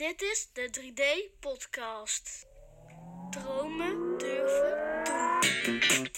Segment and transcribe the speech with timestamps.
[0.00, 2.46] Dit is de 3D-podcast.
[3.30, 4.78] Dromen durven
[5.64, 6.08] doen.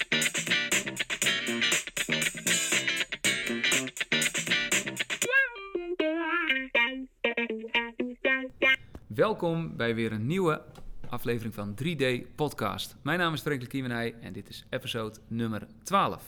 [9.07, 10.63] Welkom bij weer een nieuwe
[11.09, 12.97] aflevering van 3D Podcast.
[13.03, 16.23] Mijn naam is Frank Kiemenij en dit is episode nummer 12.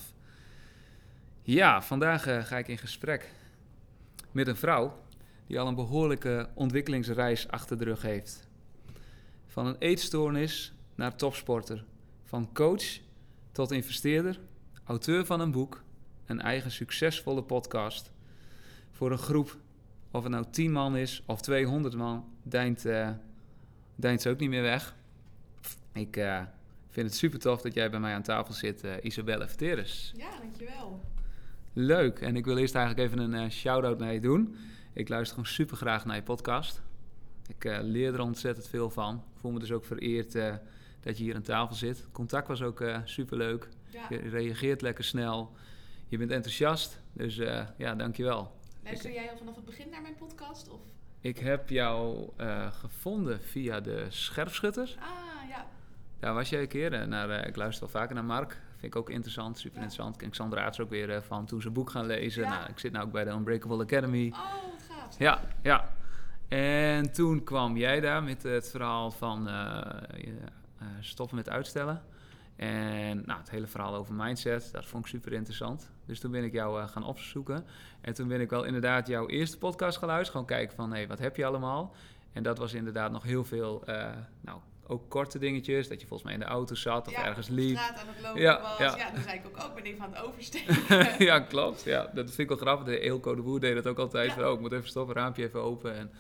[1.42, 3.32] Ja, vandaag eh, ga ik in gesprek
[4.30, 5.03] met een vrouw
[5.46, 8.48] die al een behoorlijke ontwikkelingsreis achter de rug heeft.
[9.46, 11.84] Van een eetstoornis naar topsporter,
[12.24, 12.98] van coach
[13.52, 14.40] tot investeerder,
[14.84, 15.82] auteur van een boek,
[16.26, 18.12] een eigen succesvolle podcast
[18.90, 19.58] voor een groep
[20.10, 23.10] of het nou 10 man is of 200 man, deint, eh,
[23.96, 24.94] deint ze ook niet meer weg.
[25.92, 26.42] Ik eh,
[26.94, 30.12] vind het super tof dat jij bij mij aan tafel zit, eh, Isabelle Verteres.
[30.16, 31.00] Ja, dankjewel.
[31.72, 32.20] Leuk.
[32.20, 34.56] En ik wil eerst eigenlijk even een eh, shout-out naar je doen.
[34.94, 36.82] Ik luister gewoon super graag naar je podcast.
[37.48, 39.14] Ik eh, leer er ontzettend veel van.
[39.16, 40.54] Ik voel me dus ook vereerd eh,
[41.00, 42.06] dat je hier aan tafel zit.
[42.12, 43.68] Contact was ook super leuk.
[43.86, 44.06] Ja.
[44.08, 45.52] Je reageert lekker snel.
[46.08, 47.00] Je bent enthousiast.
[47.12, 48.52] Dus eh, ja, dankjewel.
[48.84, 50.68] Luister jij al vanaf het begin naar mijn podcast?
[50.68, 50.80] Of...
[51.20, 54.96] Ik heb jou eh, gevonden via de Scherpschutters.
[54.96, 55.66] Ah, ja.
[56.18, 57.08] Daar was jij een keer.
[57.08, 58.50] Naar, eh, ik luister wel vaker naar Mark.
[58.70, 59.82] Vind ik ook interessant, super Ja.
[59.84, 60.16] interessant.
[60.16, 62.42] Ken Xandra Aarts ook weer eh, van toen ze boek gaan lezen.
[62.42, 62.48] Ja.
[62.48, 64.28] Nou, ik zit nu ook bij de Unbreakable Academy.
[64.32, 64.54] Oh,
[65.18, 65.92] Ja, ja.
[66.48, 69.54] En toen kwam jij daar met het verhaal van eh,
[70.16, 70.34] je,
[70.78, 72.02] eh, stoppen met uitstellen.
[72.56, 75.90] En nou, het hele verhaal over mindset, dat vond ik super interessant.
[76.06, 77.64] Dus toen ben ik jou eh, gaan opzoeken.
[78.00, 80.30] En toen ben ik wel inderdaad jouw eerste podcast geluisterd.
[80.30, 81.94] Gewoon kijken van, hé, wat heb je allemaal?
[82.32, 85.88] En dat was inderdaad nog heel veel, eh, nou, ook korte dingetjes.
[85.88, 87.76] Dat je volgens mij in de auto zat of Ja, ergens liep.
[87.76, 88.78] straat aan het lopen Ja, was.
[88.78, 88.96] ja.
[88.96, 89.10] Ja.
[89.10, 90.76] dan zei ik ook, oh, ik ben even aan het oversteken.
[91.26, 91.82] ja, klopt.
[91.84, 92.86] Ja, dat vind ik wel grappig.
[92.86, 94.28] De Eelco de Boer deed dat ook altijd.
[94.28, 94.34] Ja.
[94.34, 95.94] Van, oh, ik moet even stoppen, raampje even open.
[95.96, 96.10] En,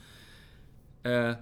[1.02, 1.34] eh,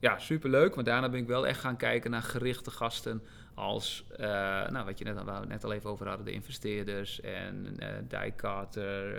[0.00, 0.74] ja, superleuk.
[0.74, 3.22] Maar daarna ben ik wel echt gaan kijken naar gerichte gasten
[3.54, 4.26] als, eh,
[4.68, 7.74] nou, wat je net, al- waar we net al even over hadden, de investeerders en
[7.78, 9.16] eh Die Carter,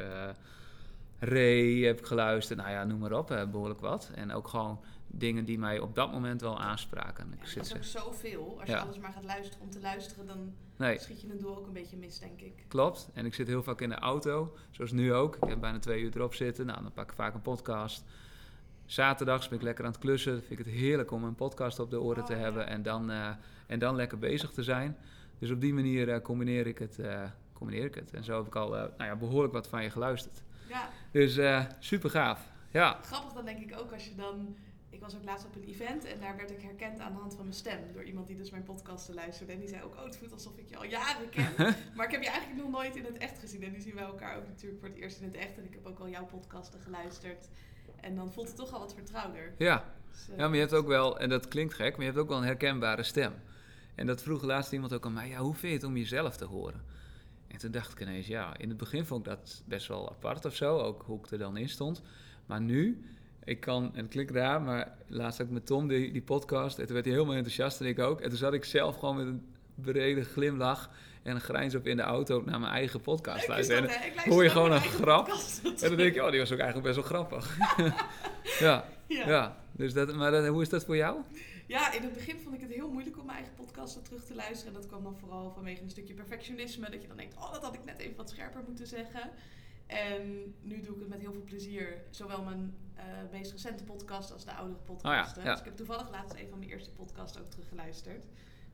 [1.19, 2.59] Ray heb ik geluisterd.
[2.59, 4.11] Nou ja, noem maar op, eh, behoorlijk wat.
[4.15, 7.33] En ook gewoon dingen die mij op dat moment wel aanspraken.
[7.33, 8.57] Ik Ja, zit is ze, ook zoveel.
[8.59, 11.57] Als je alles maar gaat luisteren om te luisteren, dan nee, schiet je het doel
[11.57, 12.63] ook een beetje mis, denk ik.
[12.67, 13.09] Klopt.
[13.13, 15.35] En ik zit heel vaak in de auto, zoals nu ook.
[15.35, 16.65] Ik heb bijna twee uur erop zitten.
[16.65, 18.03] Nou, dan pak ik vaak een podcast.
[18.85, 20.31] Zaterdags ben ik lekker aan het klussen.
[20.31, 22.43] Dan vind ik het heerlijk om een podcast op de oren te Oh, ja.
[22.43, 23.29] hebben en dan, eh,
[23.67, 24.97] en dan lekker bezig te zijn.
[25.39, 26.99] Dus op die manier eh, combineer, ik het,
[27.53, 28.13] combineer ik het.
[28.13, 30.43] En zo heb ik al nou ja, behoorlijk wat van je geluisterd.
[30.67, 32.51] Ja, Dus eh, super gaaf.
[32.71, 34.55] Ja, grappig dan denk ik ook als je dan...
[34.89, 37.35] Ik was ook laatst op een event en daar werd ik herkend aan de hand
[37.35, 37.79] van mijn stem.
[37.93, 39.53] Door iemand die dus mijn podcasten luisterde.
[39.53, 41.53] En die zei ook, oh het voelt alsof ik je al jaren ken.
[41.95, 43.63] maar ik heb je eigenlijk nog nooit in het echt gezien.
[43.63, 45.57] En nu zien wij elkaar ook natuurlijk voor het eerst in het echt.
[45.57, 47.47] En ik heb ook al jouw podcasten geluisterd.
[48.01, 49.53] En dan voelt het toch al wat vertrouwder.
[49.57, 49.83] ja.
[50.11, 52.17] Dus, eh, Ja, maar je hebt ook wel, en dat klinkt gek, maar je hebt
[52.17, 53.33] ook wel een herkenbare stem.
[53.95, 56.37] En dat vroeg laatst iemand ook aan mij, ja, hoe vind je het om jezelf
[56.37, 56.83] te horen?
[57.49, 60.45] En toen dacht ik ineens, ja, in het begin vond ik dat best wel apart
[60.45, 62.01] of zo, ook hoe ik er dan in stond.
[62.45, 63.03] Maar nu,
[63.43, 66.85] ik kan, en het klinkt raar, maar laatst ook met Tom die, die podcast, en
[66.85, 68.21] toen werd hij helemaal enthousiast en ik ook.
[68.21, 69.45] En toen zat ik zelf gewoon met een
[69.75, 70.89] brede glimlach
[71.23, 73.89] en een grijns op in de auto naar mijn eigen podcast luisteren.
[73.89, 73.95] En?
[73.95, 75.25] Ik luister hoor je gewoon een grap.
[75.25, 75.61] podcast.
[75.63, 77.57] En dan denk je, oh, die was ook eigenlijk best wel grappig.
[78.59, 79.27] ja, Ja.
[79.27, 79.57] ja.
[79.71, 81.17] Dus dat, maar dat, hoe is dat voor jou?
[81.69, 84.35] Ja, in het begin vond ik het heel moeilijk om mijn eigen podcasten terug te
[84.35, 84.73] luisteren.
[84.73, 86.89] En dat kwam dan vooral vanwege een stukje perfectionisme.
[86.89, 89.29] Dat je dan denkt, oh, dat had ik net even wat scherper moeten zeggen.
[89.85, 92.01] En nu doe ik het met heel veel plezier.
[92.09, 95.37] Zowel mijn eh, meest recente podcast als de oudere podcasten.
[95.37, 95.51] Oh ja.
[95.51, 98.25] Dus ik heb toevallig laatst een van mijn eerste podcasts ook teruggeluisterd.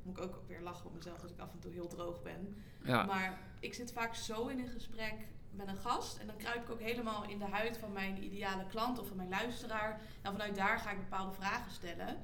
[0.03, 2.56] Moet ik ook weer lachen op mezelf dat ik af en toe heel droog ben.
[2.83, 3.06] Ja.
[3.06, 6.17] Maar ik zit vaak zo in een gesprek met een gast.
[6.17, 9.17] En dan kruip ik ook helemaal in de huid van mijn ideale klant of van
[9.17, 10.01] mijn luisteraar.
[10.22, 12.17] En vanuit daar ga ik bepaalde vragen stellen.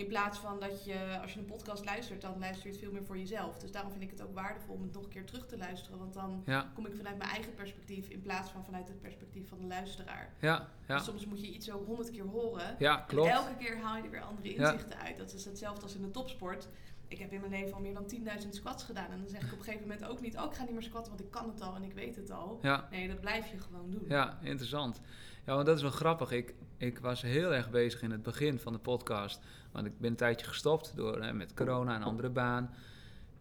[0.00, 2.92] In plaats van dat je, als je een podcast luistert, dan luister je het veel
[2.92, 3.58] meer voor jezelf.
[3.58, 5.98] Dus daarom vind ik het ook waardevol om het nog een keer terug te luisteren.
[5.98, 9.48] Want dan Ja, kom ik vanuit mijn eigen perspectief in plaats van vanuit het perspectief
[9.48, 10.32] van de luisteraar.
[10.40, 10.96] ja, ja.
[10.96, 12.76] Dus soms moet je iets zo honderd keer horen.
[12.78, 13.30] Ja, En klopt.
[13.30, 15.16] elke keer haal je er weer andere inzichten uit.
[15.18, 16.68] Dat is hetzelfde als in de topsport.
[17.08, 18.10] Ik heb in mijn leven al meer dan
[18.42, 19.10] 10.000 squats gedaan.
[19.10, 20.36] En dan zeg ik op een gegeven moment ook niet...
[20.36, 22.30] oh, ik ga niet meer squatten, want ik kan het al en ik weet het
[22.30, 22.58] al.
[22.62, 24.04] Ja, Nee, dat blijf je gewoon doen.
[24.08, 25.00] ja, interessant.
[25.46, 26.30] Ja, want dat is wel grappig.
[26.30, 29.40] Ik, ik was heel erg bezig in het begin van de podcast.
[29.72, 32.74] Want ik ben een tijdje gestopt door, hè, met corona, een andere baan.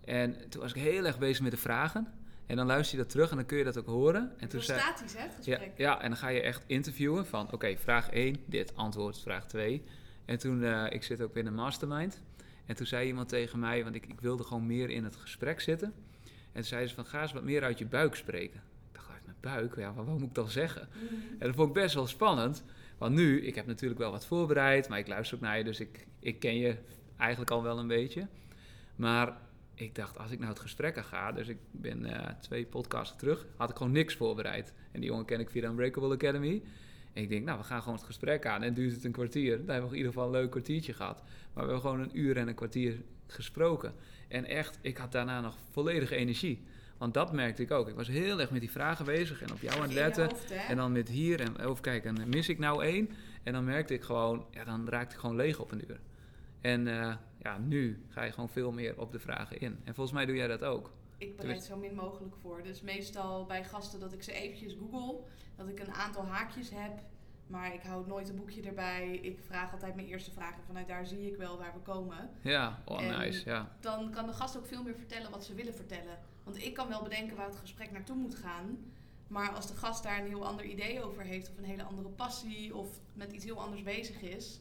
[0.06, 2.08] En toen was ik heel erg bezig met de vragen.
[2.46, 4.34] En dan luister je dat terug en dan kun je dat ook horen.
[4.38, 5.78] En toen is zei, statisch, hè, het ja, gesprek.
[5.78, 9.84] ja, en dan ga je echt interviewen van, oké, vraag 1, dit, antwoord, vraag 2.
[10.26, 12.22] En toen, eh, ik zit ook in een mastermind.
[12.66, 15.60] En toen zei iemand tegen mij, want ik, ik wilde gewoon meer in het gesprek
[15.60, 15.94] zitten.
[16.24, 18.62] En toen zei ze van, ga eens wat meer uit je buik spreken.
[18.90, 19.76] Ik dacht, uit mijn buik?
[19.76, 20.88] Ja, wat, wat moet ik dan zeggen?
[20.94, 21.14] Mhm.
[21.40, 22.64] En dat vond ik best wel spannend.
[23.00, 25.80] Want nu, ik heb natuurlijk wel wat voorbereid, maar ik luister ook naar je, dus
[25.80, 26.76] ik, ik ken je
[27.18, 28.28] eigenlijk al wel een beetje.
[28.96, 29.38] Maar
[29.74, 33.18] ik dacht, als ik nou het gesprek aan ga, dus ik ben eh, twee podcasts
[33.18, 34.74] terug, had ik gewoon niks voorbereid.
[34.92, 36.62] En die jongen ken ik via de Unbreakable Academy.
[37.14, 38.64] En ik denk, nou, we gaan gewoon het gesprek aan.
[38.64, 39.58] En duurt het een kwartier.
[39.58, 41.22] Dan hebben we in ieder geval een leuk kwartiertje gehad.
[41.54, 43.94] Maar we hebben gewoon een uur en een kwartier gesproken.
[44.28, 46.64] En echt, ik had daarna nog volledige energie.
[47.00, 47.88] Want dat merkte ik ook.
[47.88, 50.30] Ik was heel erg met die vragen bezig en op jou aan het letten.
[50.30, 50.52] hoofd?
[50.52, 53.10] En dan met hier en over kijken, en mis ik nou één?
[53.44, 56.00] En dan merkte ik gewoon, ja, dan raakte ik gewoon leeg op een uur.
[56.62, 59.80] En eh, ja, nu ga je gewoon veel meer op de vragen in.
[59.84, 60.92] En volgens mij doe jij dat ook.
[61.18, 62.64] Ik bereid zo min mogelijk voor.
[62.64, 65.20] Dus meestal bij gasten dat ik ze eventjes google.
[65.56, 67.00] Dat ik een aantal haakjes heb.
[67.48, 69.20] Maar ik hou nooit een boekje erbij.
[69.22, 70.64] Ik vraag altijd mijn eerste vragen.
[70.66, 72.30] Vanuit daar zie ik wel waar we komen.
[72.42, 73.76] Ja, oh En- nice, ja.
[73.80, 76.18] Dan kan de gast ook veel meer vertellen wat ze willen vertellen.
[76.50, 78.78] Want ik kan wel bedenken waar het gesprek naartoe moet gaan.
[79.28, 82.10] Maar als de gast daar een heel ander idee over heeft, of een hele andere
[82.10, 84.60] passie, of met iets heel anders bezig is,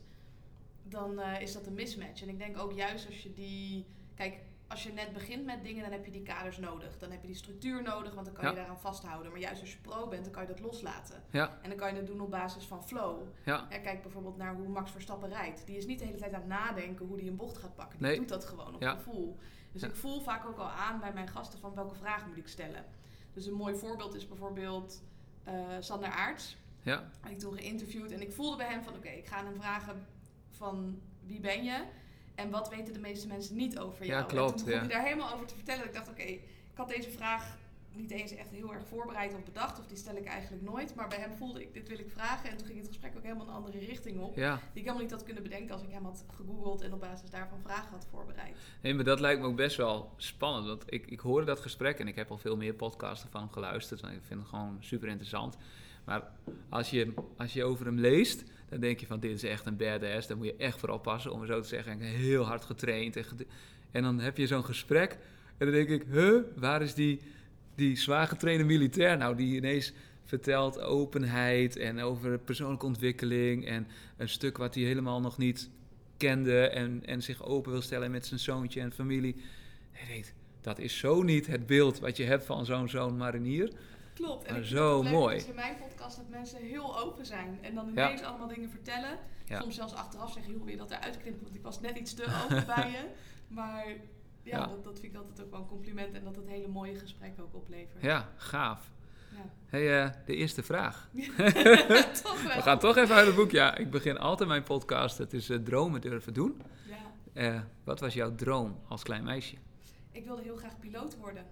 [0.83, 2.23] dan eh, is dat een mismatch.
[2.23, 3.87] En ik denk ook juist als je die.
[4.15, 6.99] Kijk, als je net begint met dingen, dan heb je die kaders nodig.
[6.99, 9.31] Dan heb je die structuur nodig, want dan kan je daaraan vasthouden.
[9.33, 11.23] Maar juist als je pro bent, dan kan je dat loslaten.
[11.31, 13.21] Ja, En dan kan je het doen op basis van flow.
[13.45, 15.67] ja, Ja, kijk bijvoorbeeld naar hoe Max Verstappen rijdt.
[15.67, 17.99] Die is niet de hele tijd aan het nadenken hoe hij een bocht gaat pakken.
[17.99, 18.17] Die Nee.
[18.17, 18.91] doet dat gewoon op Ja.
[18.95, 19.39] gevoel.
[19.73, 19.89] Dus Ja.
[19.89, 22.85] ik voel vaak ook al aan bij mijn gasten van welke vraag moet ik stellen.
[23.33, 25.03] Dus een mooi voorbeeld is bijvoorbeeld
[25.45, 26.57] eh, Sander Aarts.
[26.83, 30.07] ja, ik toen geïnterviewd en ik voelde bij hem van oké, ik ga hem vragen
[30.51, 31.85] van wie ben je?
[32.35, 34.27] En wat weten de meeste mensen niet over Ja, jou?
[34.27, 34.87] klopt, En toen begon ja.
[34.87, 35.85] hij daar helemaal over te vertellen.
[35.85, 36.41] Ik dacht oké, ik
[36.75, 37.57] had deze vraag
[37.93, 39.79] niet eens echt heel erg voorbereid of bedacht.
[39.79, 40.95] Of die stel ik eigenlijk nooit.
[40.95, 42.51] Maar bij hem voelde ik, dit wil ik vragen.
[42.51, 44.37] En toen ging het gesprek ook helemaal een andere richting op.
[44.37, 44.55] ja.
[44.55, 47.31] Die ik helemaal niet had kunnen bedenken als ik hem had gegoogeld en op basis
[47.31, 48.57] daarvan vragen had voorbereid.
[48.83, 50.67] Nee, maar dat lijkt me ook best wel spannend.
[50.67, 53.51] Want ik, ik hoorde dat gesprek en ik heb al veel meer podcasten van hem
[53.51, 54.01] geluisterd.
[54.01, 55.57] En ik vind het gewoon super interessant.
[56.05, 56.23] Maar
[56.69, 59.77] als je, als je over hem leest, dan denk je van dit is echt een
[59.77, 60.27] badass.
[60.27, 61.93] Daar moet je echt voor oppassen, om het zo te zeggen.
[61.93, 63.17] En heel hard getraind.
[63.17, 63.25] En,
[63.91, 65.19] en dan heb je zo'n gesprek
[65.59, 67.21] en dan denk ik, huh, waar is die,
[67.79, 69.37] die zwaar getrainde militair nou?
[69.37, 69.93] Die ineens
[70.25, 73.67] vertelt openheid en over persoonlijke ontwikkeling.
[73.67, 73.87] En
[74.17, 75.71] een stuk wat hij helemaal nog niet
[76.17, 79.35] kende en, en zich open wil stellen met zijn zoontje en familie.
[79.93, 83.73] Je denkt, dat is zo niet het beeld wat je hebt van zo'n zo'n marinier.
[84.15, 84.45] Klopt.
[84.45, 85.37] En Maar ik zo het mooi.
[85.37, 87.59] dus in mijn podcast dat mensen heel open zijn.
[87.63, 88.07] En dan Ja.
[88.07, 89.19] ineens allemaal dingen vertellen.
[89.47, 89.61] Ja.
[89.61, 91.43] Soms zelfs achteraf zeggen, joh, wil je dat eruit knippen?
[91.43, 93.05] Want ik was net iets te open bij je.
[93.49, 93.87] Maar
[94.49, 94.67] ja.
[94.67, 96.15] Dat, dat vind ik altijd ook wel een compliment.
[96.15, 98.03] En dat het hele mooie gesprekken ook oplevert.
[98.03, 98.91] Ja, gaaf.
[99.31, 99.51] Ja.
[99.67, 101.09] Hey, eh, de eerste vraag.
[101.13, 103.51] We gaan toch even uit het boek.
[103.51, 105.19] Ja, ik begin altijd mijn podcast.
[105.19, 106.61] Het is eh, dromen durven doen.
[106.89, 106.97] Ja.
[107.33, 109.57] Eh, wat was jouw droom als klein meisje?
[110.13, 111.45] Ik wilde heel graag piloot worden.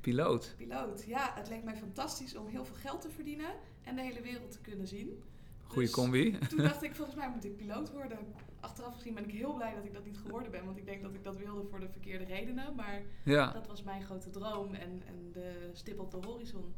[0.00, 0.54] Piloot.
[0.56, 1.32] Piloot, ja.
[1.34, 3.50] Het leek mij fantastisch om heel veel geld te verdienen.
[3.82, 5.22] En de hele wereld te kunnen zien.
[5.66, 6.38] Goeie Dus combi.
[6.48, 8.18] Toen dacht ik, volgens mij moet ik piloot worden.
[8.62, 10.64] Achteraf gezien ben ik heel blij dat ik dat niet geworden ben.
[10.64, 12.74] Want ik denk dat ik dat wilde voor de verkeerde redenen.
[12.74, 16.74] Maar Ja, dat was mijn grote droom en, en de stip op de horizon.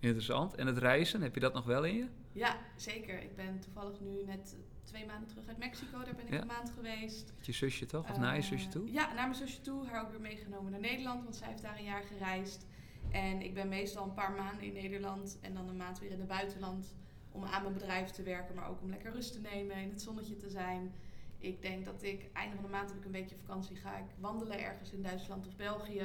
[0.00, 0.54] interessant.
[0.54, 2.06] En het reizen, heb je dat nog wel in je?
[2.32, 3.22] Ja, zeker.
[3.22, 6.04] Ik ben toevallig nu net twee maanden terug uit Mexico.
[6.04, 6.40] Daar ben ik Ja.
[6.40, 7.32] een maand geweest.
[7.36, 8.10] Met je zusje toch?
[8.10, 8.92] Of naar je Eh, zusje toe?
[8.92, 9.86] Ja, naar mijn zusje toe.
[9.86, 11.22] Haar ook weer meegenomen naar Nederland.
[11.22, 12.66] Want zij heeft daar een jaar gereisd.
[13.10, 15.38] En ik ben meestal een paar maanden in Nederland.
[15.40, 16.94] En dan een maand weer in het buitenland.
[17.32, 18.54] Om aan mijn bedrijf te werken.
[18.54, 19.76] Maar ook om lekker rust te nemen.
[19.76, 20.92] In het zonnetje te zijn.
[21.40, 23.76] Ik denk dat ik einde van de maand heb ik een weekje vakantie.
[23.76, 26.00] Ga ik wandelen ergens in Duitsland of België.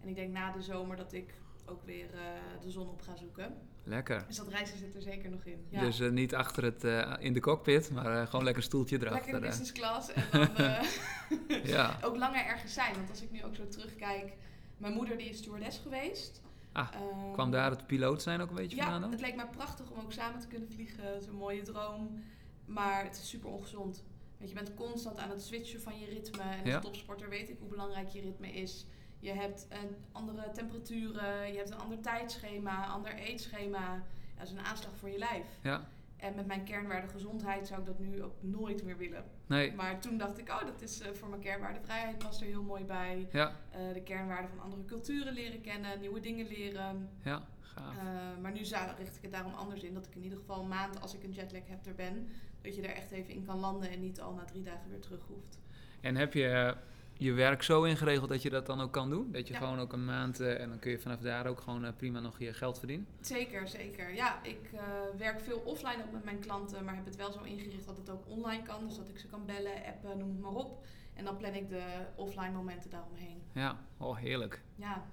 [0.00, 1.34] En ik denk na de zomer dat ik
[1.66, 2.20] ook weer eh,
[2.62, 3.54] de zon op ga zoeken.
[3.84, 4.24] Lekker.
[4.26, 5.66] Dus dat reizen zit er zeker nog in.
[5.68, 5.80] Ja.
[5.80, 9.12] Dus eh, niet achter het, eh, in de cockpit, maar gewoon lekker een stoeltje Lekker
[9.18, 9.34] erachter.
[9.36, 9.48] in eh.
[9.48, 10.12] business class.
[10.12, 11.98] En dan ja.
[12.06, 12.94] ook langer ergens zijn.
[12.94, 14.32] Want als ik nu ook zo terugkijk.
[14.76, 16.42] Mijn moeder die is stewardess geweest.
[16.72, 19.10] Ah, Ehm, Kwam daar het piloot zijn ook een beetje Ja, vandaan dan?
[19.10, 21.04] het leek mij prachtig om ook samen te kunnen vliegen.
[21.12, 22.22] Het is een mooie droom.
[22.64, 24.04] Maar het is super ongezond.
[24.38, 26.42] Want je bent constant aan het switchen van je ritme.
[26.42, 26.78] En als Ja.
[26.78, 28.86] topsporter weet ik hoe belangrijk je ritme is.
[29.18, 34.02] Je hebt een andere temperaturen, je hebt een ander tijdschema, een ander eetschema.
[34.38, 35.46] Dat is een aanslag voor je lijf.
[35.62, 39.24] Ja, En met mijn kernwaarde gezondheid zou ik dat nu ook nooit meer willen.
[39.46, 42.46] nee, Maar toen dacht ik, oh, dat is eh, voor mijn kernwaarde vrijheid past er
[42.46, 43.28] heel mooi bij.
[43.32, 47.08] ja, Eh, de kernwaarden van andere culturen leren kennen, nieuwe dingen leren.
[47.24, 47.96] ja, gaaf.
[47.96, 48.02] Eh,
[48.42, 49.94] maar nu zou, richt ik het daarom anders in.
[49.94, 52.28] Dat ik in ieder geval een maand, als ik een jetlag heb, er ben.
[52.66, 55.00] Dat je er echt even in kan landen en niet al na drie dagen weer
[55.00, 55.58] terug hoeft.
[56.00, 56.74] En heb je
[57.18, 59.32] je werk zo ingeregeld dat je dat dan ook kan doen?
[59.32, 59.58] Dat je Ja.
[59.60, 62.20] gewoon ook een maand eh, en dan kun je vanaf daar ook gewoon eh, prima
[62.20, 63.06] nog je geld verdienen?
[63.20, 64.14] Zeker, zeker.
[64.14, 64.80] Ja, ik eh,
[65.18, 68.10] werk veel offline ook met mijn klanten, maar heb het wel zo ingericht dat het
[68.10, 68.86] ook online kan.
[68.86, 70.84] Dus dat ik ze kan bellen, appen, noem het maar op.
[71.14, 73.42] En dan plan ik de offline momenten daaromheen.
[73.52, 74.62] Ja, oh heerlijk.
[74.74, 75.04] Ja,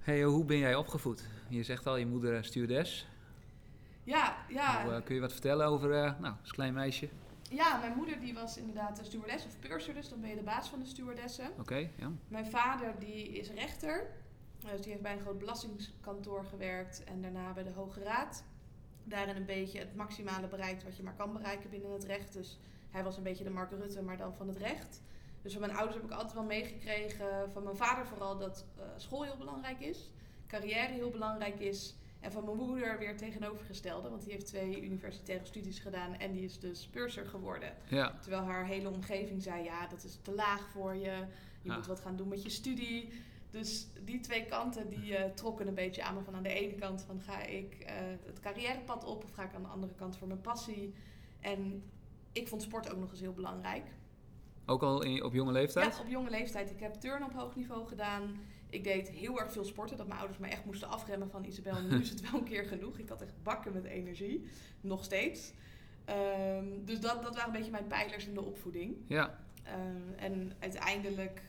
[0.00, 1.28] Hey, hoe ben jij opgevoed?
[1.48, 3.06] Je zegt al, je moeder is stewardess.
[4.04, 4.82] Ja, ja.
[4.82, 7.08] Hoe, eh, kun je wat vertellen over, eh, nou, als klein meisje?
[7.50, 10.42] ja, mijn moeder die was inderdaad een stewardess of purser, dus dan ben je de
[10.42, 11.50] baas van de stewardessen.
[11.58, 12.10] Oké, ja.
[12.28, 14.06] Mijn vader die is rechter,
[14.58, 18.44] dus die heeft bij een groot belastingkantoor gewerkt en daarna bij de Hoge Raad.
[19.04, 22.32] Daarin een beetje het maximale bereikt wat je maar kan bereiken binnen het recht.
[22.32, 22.58] Dus
[22.90, 25.02] hij was een beetje de Mark Rutte, maar dan van het recht.
[25.42, 28.84] Dus van mijn ouders heb ik altijd wel meegekregen, van mijn vader vooral, dat eh,
[28.96, 30.10] school heel belangrijk is,
[30.46, 31.94] carrière heel belangrijk is.
[32.20, 36.44] En van mijn moeder weer tegenovergestelde, want die heeft twee universitaire studies gedaan en die
[36.44, 37.72] is dus purser geworden.
[37.88, 41.00] Ja, Terwijl haar hele omgeving zei, ja, dat is te laag voor je.
[41.62, 41.74] Je Ja.
[41.76, 43.12] moet wat gaan doen met je studie.
[43.50, 46.22] Dus die twee kanten die eh, trokken een beetje aan me.
[46.22, 47.94] Van aan de ene kant van ga ik eh,
[48.26, 50.94] het carrièrepad op of ga ik aan de andere kant voor mijn passie.
[51.40, 51.82] En
[52.32, 53.84] ik vond sport ook nog eens heel belangrijk.
[54.66, 55.94] ook al in, op jonge leeftijd?
[55.96, 56.70] Ja, op jonge leeftijd.
[56.70, 58.40] Ik heb turn op hoog niveau gedaan.
[58.70, 59.96] Ik deed heel erg veel sporten.
[59.96, 62.64] Dat mijn ouders me echt moesten afremmen van Isabel, nu is het wel een keer
[62.64, 62.98] genoeg.
[62.98, 64.44] Ik had echt bakken met energie.
[64.80, 65.52] Nog steeds.
[66.04, 68.96] Ehm, dus dat, dat waren een beetje mijn pijlers in de opvoeding.
[69.06, 69.38] Ja,
[69.70, 71.42] Ehm, en uiteindelijk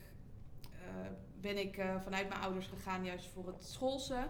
[0.72, 1.10] eh,
[1.40, 4.26] ben ik eh, vanuit mijn ouders gegaan juist voor het schoolse.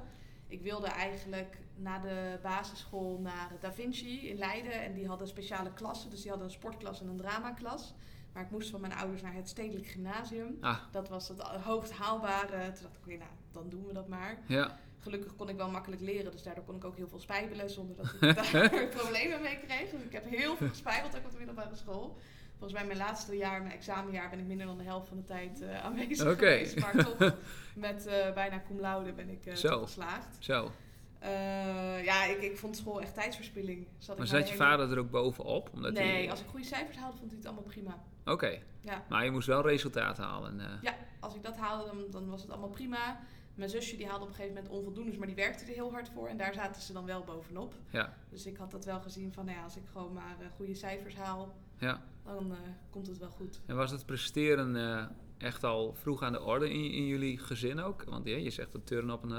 [0.46, 4.82] Ik wilde eigenlijk na de basisschool naar Da Vinci in Leiden.
[4.82, 6.10] En die hadden speciale klassen.
[6.10, 7.94] Dus die hadden een sportklas en een dramaklas.
[8.32, 10.56] Maar ik moest van mijn ouders naar het Stedelijk Gymnasium.
[10.60, 12.72] ah, Dat was het hoogst haalbare.
[12.72, 14.38] Toen dacht ik, nou, dan doen we dat maar.
[14.46, 14.78] ja.
[14.98, 17.96] Gelukkig kon ik wel makkelijk leren, dus daardoor kon ik ook heel veel spijbelen zonder
[17.96, 18.12] dat
[18.46, 19.90] ik daar problemen mee kreeg.
[19.90, 22.16] Dus ik heb heel veel gespijbeld ook op de middelbare school.
[22.58, 25.24] Volgens mij mijn laatste jaar, mijn examenjaar, ben ik minder dan de helft van de
[25.24, 26.34] tijd eh, aanwezig Oké.
[26.34, 26.78] geweest.
[26.80, 27.34] Maar toch,
[27.74, 29.68] met eh, bijna cum laude ben ik eh, Zo.
[29.68, 30.36] toch geslaagd.
[30.38, 30.70] Zo.
[31.18, 33.86] Eh, ja, ik, ik vond school echt tijdsverspilling.
[33.98, 35.70] Zat Maar ik zat je hele- vader er ook bovenop?
[35.72, 38.02] Omdat Nee, hij- als ik goede cijfers haalde, vond hij het allemaal prima.
[38.24, 40.60] Oké, Ja, maar je moest wel resultaten halen.
[40.60, 40.66] eh.
[40.82, 43.20] ja als ik dat haalde, dan, dan was het allemaal prima.
[43.54, 46.08] Mijn zusje die haalde op een gegeven moment onvoldoendes, maar die werkte er heel hard
[46.08, 46.28] voor.
[46.28, 47.74] En daar zaten ze dan wel bovenop.
[47.90, 50.46] Ja, Dus ik had dat wel gezien van, nou ja, als ik gewoon maar eh,
[50.56, 52.02] goede cijfers haal, ja.
[52.24, 52.58] dan eh,
[52.90, 53.60] komt het wel goed.
[53.66, 58.04] En was het presteren echt al vroeg aan de orde in, in jullie gezin ook?
[58.04, 59.32] Want ja, je zegt dat turnen op een,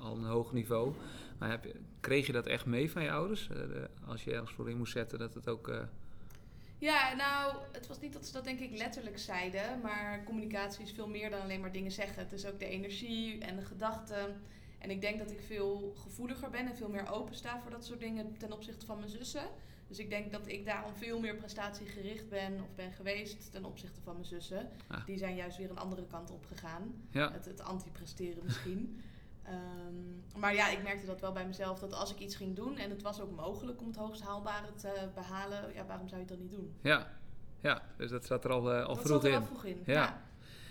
[0.00, 0.94] al een hoog niveau.
[1.38, 3.48] Maar heb je, kreeg je dat echt mee van je ouders?
[3.48, 5.68] De- als je ergens voor in moest zetten, dat het ook...
[6.80, 10.92] Ja, nou, het was niet dat ze dat denk ik letterlijk zeiden, maar communicatie is
[10.92, 12.22] veel meer dan alleen maar dingen zeggen.
[12.22, 14.40] Het is ook de energie en de gedachten.
[14.78, 17.84] En ik denk dat ik veel gevoeliger ben en veel meer open sta voor dat
[17.84, 19.48] soort dingen ten opzichte van mijn zussen.
[19.88, 24.00] Dus ik denk dat ik daarom veel meer prestatiegericht ben of ben geweest ten opzichte
[24.00, 24.68] van mijn zussen.
[24.86, 25.06] Ah.
[25.06, 26.94] Die zijn juist weer een andere kant op gegaan.
[27.10, 29.00] ja, Het, het anti-presteren misschien.
[29.50, 31.78] Ehm, maar ja, ik merkte dat wel bij mezelf.
[31.78, 34.74] Dat als ik iets ging doen en het was ook mogelijk om het hoogst haalbare
[34.74, 35.74] te behalen.
[35.74, 36.74] Ja, waarom zou je het dan niet doen?
[36.82, 37.18] ja,
[37.60, 37.82] ja.
[37.96, 39.38] Dus dat zat er al, eh, al dat vroeg zat er in.
[39.38, 39.82] wel vroeg in.
[39.84, 39.92] Ja.
[39.92, 40.22] Ja.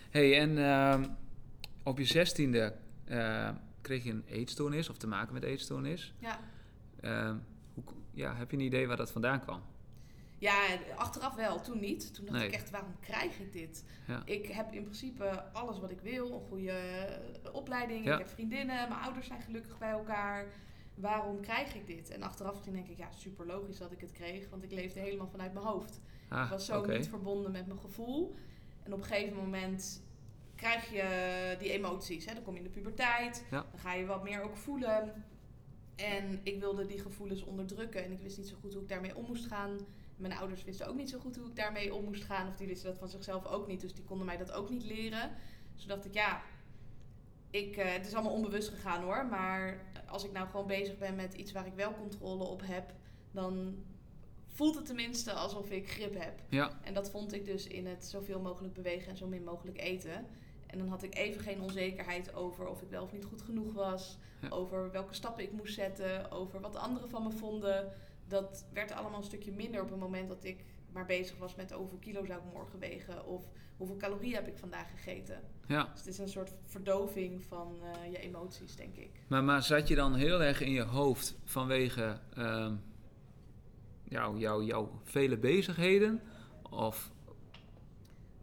[0.09, 1.05] hey, en ehm,
[1.83, 3.50] op je zestiende eh,
[3.81, 6.13] kreeg je een eetstoornis of te maken met eetstoornis.
[6.19, 6.39] Ja.
[7.01, 7.36] Ehm,
[7.74, 9.62] hoe, ja, heb je een idee waar dat vandaan kwam?
[10.39, 10.53] Ja,
[10.96, 11.62] achteraf wel.
[11.62, 12.13] Toen niet.
[12.13, 12.48] Toen dacht Nee.
[12.48, 13.84] ik echt, waarom krijg ik dit?
[14.08, 14.22] Ja.
[14.25, 16.34] Ik heb in principe alles wat ik wil.
[16.34, 18.05] Een goede eh, opleiding.
[18.05, 18.12] Ja.
[18.13, 18.89] Ik heb vriendinnen.
[18.89, 20.46] Mijn ouders zijn gelukkig bij elkaar.
[20.96, 22.10] Waarom krijg ik dit?
[22.10, 24.50] En achteraf gezien denk ik, ja, super logisch dat ik het kreeg.
[24.50, 26.00] Want ik leefde helemaal vanuit mijn hoofd.
[26.29, 28.36] Ah, Ik was zo niet verbonden met mijn gevoel.
[28.84, 30.03] En op een gegeven moment
[30.55, 32.25] krijg je die emoties.
[32.25, 32.34] Hè?
[32.34, 33.46] Dan kom je in de puberteit.
[33.51, 33.65] Ja.
[33.72, 35.24] Dan ga je wat meer ook voelen.
[35.96, 38.03] En ik wilde die gevoelens onderdrukken.
[38.03, 39.77] En ik wist niet zo goed hoe ik daarmee om moest gaan.
[40.19, 42.47] Mijn ouders wisten ook niet zo goed hoe ik daarmee om moest gaan.
[42.47, 43.81] Of die wisten dat van zichzelf ook niet.
[43.81, 45.31] Dus die konden mij dat ook niet leren.
[45.75, 46.41] Dus dacht ik, ja...
[47.51, 49.25] Ik, eh, het is allemaal onbewust gegaan hoor.
[49.25, 52.93] Maar als ik nou gewoon bezig ben met iets waar ik wel controle op heb...
[53.31, 53.83] Dan
[54.47, 56.39] voelt het tenminste alsof ik grip heb.
[56.49, 59.81] Ja, En dat vond ik dus in het zoveel mogelijk bewegen en zo min mogelijk
[59.81, 60.25] eten.
[60.67, 63.73] En dan had ik even geen onzekerheid over of ik wel of niet goed genoeg
[63.73, 64.17] was.
[64.41, 64.49] Ja.
[64.49, 66.31] Over welke stappen ik moest zetten.
[66.31, 67.93] Over wat anderen van me vonden.
[68.29, 71.71] Dat werd allemaal een stukje minder op het moment dat ik maar bezig was met
[71.71, 73.25] hoeveel kilo zou ik morgen wegen.
[73.25, 73.43] Of
[73.77, 75.41] hoeveel calorieën heb ik vandaag gegeten.
[75.67, 75.83] ja.
[75.91, 79.09] Dus het is een soort verdoving van eh, je emoties, denk ik.
[79.27, 82.75] Maar, maar zat je dan heel erg in je hoofd vanwege ehm,
[84.03, 86.21] jou, jou, jouw vele bezigheden?
[86.69, 87.12] Of,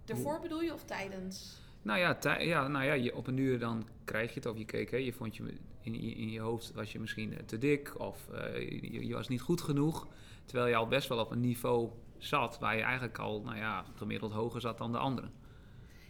[0.05, 1.61] Daarvoor bedoel je of tijdens?
[1.83, 4.59] nou ja, tij- ja, nou ja je, op een uur dan krijg je het of
[4.59, 5.55] je keek, hè, je vond je
[5.95, 9.29] in, in, je hoofd was je misschien eh, te dik of eh, je, je was
[9.29, 10.07] niet goed genoeg.
[10.45, 13.85] Terwijl je al best wel op een niveau zat waar je eigenlijk al, nou ja,
[13.95, 15.33] gemiddeld hoger zat dan de anderen.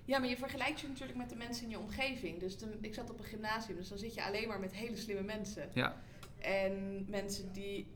[0.04, 2.40] Ja, maar je vergelijkt je natuurlijk met de mensen in je omgeving.
[2.40, 4.96] Dus de- ik zat op een gymnasium, dus dan zit je alleen maar met hele
[4.96, 5.70] slimme mensen.
[5.74, 6.02] Ja,
[6.38, 7.86] En mensen die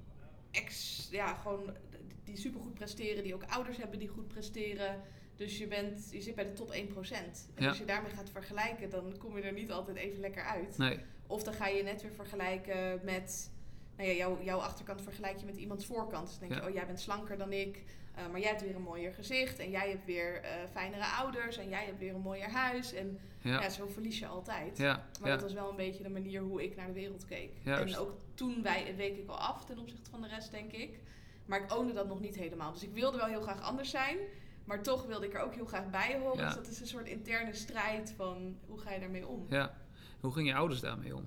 [0.50, 1.76] ex, ja, gewoon
[2.24, 5.00] die supergoed presteren, die ook ouders hebben die goed presteren.
[5.36, 7.48] Dus je, bent, je zit bij de top 1%.
[7.54, 7.68] En Ja.
[7.68, 10.78] als je daarmee gaat vergelijken, dan kom je er niet altijd even lekker uit.
[10.78, 10.98] nee,
[11.30, 13.50] Of dan ga je net weer vergelijken met
[13.96, 16.26] nou ja, jouw, jouw achterkant vergelijk je met iemands voorkant.
[16.26, 16.66] Dus dan denk Ja.
[16.66, 17.84] je, oh jij bent slanker dan ik,
[18.14, 19.58] eh, maar jij hebt weer een mooier gezicht.
[19.58, 22.92] En jij hebt weer eh, fijnere ouders en jij hebt weer een mooier huis.
[22.92, 23.60] En ja.
[23.60, 24.78] Ja, zo verlies je altijd.
[24.78, 27.52] ja, Maar dat was wel een beetje de manier hoe ik naar de wereld keek.
[27.64, 27.94] Juist.
[27.94, 31.00] En ook toen wij, week ik al af ten opzichte van de rest, denk ik.
[31.46, 32.72] Maar ik oonde dat nog niet helemaal.
[32.72, 34.16] Dus ik wilde wel heel graag anders zijn.
[34.64, 36.44] Maar toch wilde ik er ook heel graag bij horen.
[36.44, 39.46] Dus dat is een soort interne strijd van hoe ga je daarmee om?
[39.48, 39.78] ja.
[40.20, 41.24] Hoe gingen je ouders daarmee om?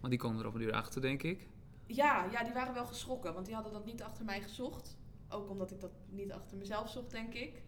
[0.00, 1.48] Want die konden er op een uur achter, denk ik.
[1.86, 3.34] Ja, ja, die waren wel geschrokken.
[3.34, 4.96] Want die hadden dat niet achter mij gezocht.
[5.28, 7.62] Ook omdat ik dat niet achter mezelf zocht, denk ik.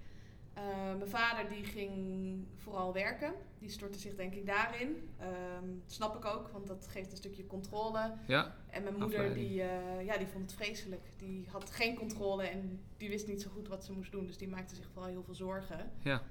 [0.52, 0.62] Eh,
[0.98, 3.32] mijn vader die ging vooral werken.
[3.58, 5.10] Die stortte zich denk ik daarin.
[5.18, 8.14] Ehm, snap ik ook, want dat geeft een stukje controle.
[8.26, 9.48] Ja, En mijn moeder Afleiding.
[9.48, 11.02] die, eh, ja, die vond het vreselijk.
[11.16, 14.26] Die had geen controle en die wist niet zo goed wat ze moest doen.
[14.26, 15.90] Dus die maakte zich vooral heel veel zorgen.
[16.02, 16.22] ja,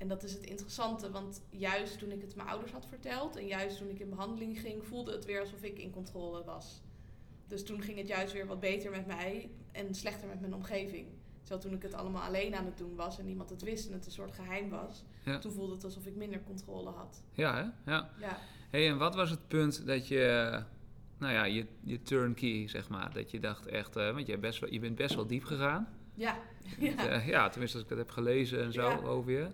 [0.00, 3.36] En dat is het interessante, want juist toen ik het mijn ouders had verteld...
[3.36, 6.82] en juist toen ik in behandeling ging, voelde het weer alsof ik in controle was.
[7.46, 11.06] Dus toen ging het juist weer wat beter met mij en slechter met mijn omgeving.
[11.40, 13.92] Terwijl toen ik het allemaal alleen aan het doen was en niemand het wist en
[13.92, 15.04] het een soort geheim was...
[15.24, 15.38] Ja.
[15.38, 17.22] toen voelde het alsof ik minder controle had.
[17.32, 17.92] ja, hè?
[17.92, 18.10] Ja.
[18.20, 18.38] Ja,
[18.70, 20.62] hey, en wat was het punt dat je,
[21.18, 24.44] nou ja, je, je turnkey, zeg maar, dat je dacht echt, eh, want je, hebt
[24.44, 25.88] best wel, je bent best wel diep gegaan.
[26.14, 26.38] ja,
[26.78, 27.02] Ja.
[27.04, 27.20] ja.
[27.20, 28.96] ja, tenminste als ik dat heb gelezen en zo Ja.
[28.96, 29.48] over je.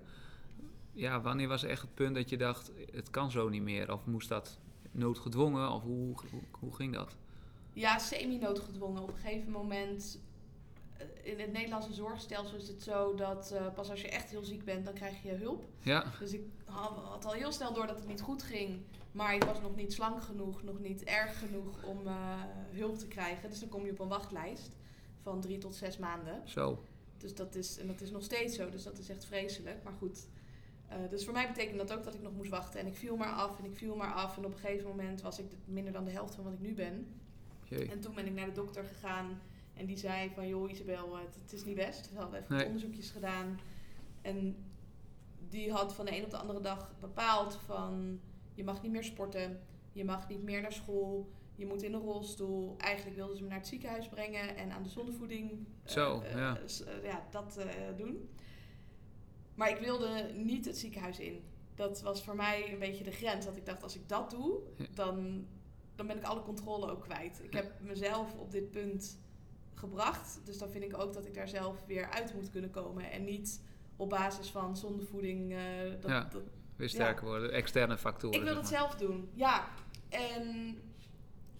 [0.97, 3.93] Ja, wanneer was echt het punt dat je dacht, het kan zo niet meer?
[3.93, 4.59] Of moest dat
[4.91, 5.71] noodgedwongen?
[5.71, 7.17] Of hoe, hoe, hoe ging dat?
[7.73, 9.03] Ja, semi-noodgedwongen.
[9.03, 10.19] Op een gegeven moment,
[10.97, 14.45] eh, in het Nederlandse zorgstelsel is het zo dat eh, pas als je echt heel
[14.45, 15.65] ziek bent, dan krijg je hulp.
[15.81, 18.81] Ja, Dus ik had, had al heel snel door dat het niet goed ging.
[19.12, 22.15] Maar ik was nog niet slank genoeg, nog niet erg genoeg om eh,
[22.73, 23.50] hulp te krijgen.
[23.50, 24.76] Dus dan kom je op een wachtlijst
[25.23, 26.43] van drie tot zes maanden.
[26.49, 26.83] zo.
[27.19, 29.83] Dus dat is, en dat is nog steeds zo, dus dat is echt vreselijk.
[29.85, 30.26] Maar goed,
[30.88, 32.81] eh, dus voor mij betekende dat ook dat ik nog moest wachten.
[32.81, 34.37] En ik viel maar af en ik viel maar af.
[34.37, 36.75] En op een gegeven moment was ik minder dan de helft van wat ik nu
[36.75, 37.07] ben.
[37.64, 37.90] Jee.
[37.90, 39.40] En toen ben ik naar de dokter gegaan
[39.75, 42.12] en die zei van joh Isabel, het, het is niet best.
[42.12, 42.66] We hadden even Nee.
[42.66, 43.61] onderzoekjes gedaan.
[44.23, 44.57] En
[45.49, 48.20] die had van de een op de andere dag bepaald van
[48.55, 49.61] je mag niet meer sporten,
[49.92, 52.75] je mag niet meer naar school, je moet in een rolstoel.
[52.79, 55.51] Eigenlijk wilden ze me naar het ziekenhuis brengen en aan de zondevoeding
[55.85, 56.59] eh, Zo, eh, ja.
[56.59, 58.29] eh, ja, dat eh, doen.
[59.57, 61.45] Maar ik wilde niet het ziekenhuis in.
[61.75, 63.45] Dat was voor mij een beetje de grens.
[63.45, 64.59] Dat ik dacht, als ik dat doe,
[64.95, 65.47] dan,
[65.95, 67.40] dan ben ik alle controle ook kwijt.
[67.42, 69.19] Ik heb mezelf op dit punt
[69.75, 70.40] gebracht.
[70.45, 73.11] Dus dan vind ik ook dat ik daar zelf weer uit moet kunnen komen.
[73.11, 73.61] En niet
[73.97, 75.53] op basis van zondevoeding.
[75.53, 75.59] eh,
[76.01, 76.29] dat, Ja.
[76.33, 76.42] dat,
[76.77, 78.38] Weer sterker worden, externe factoren.
[78.38, 79.69] ik wil het zelf doen, ja.
[80.09, 80.79] En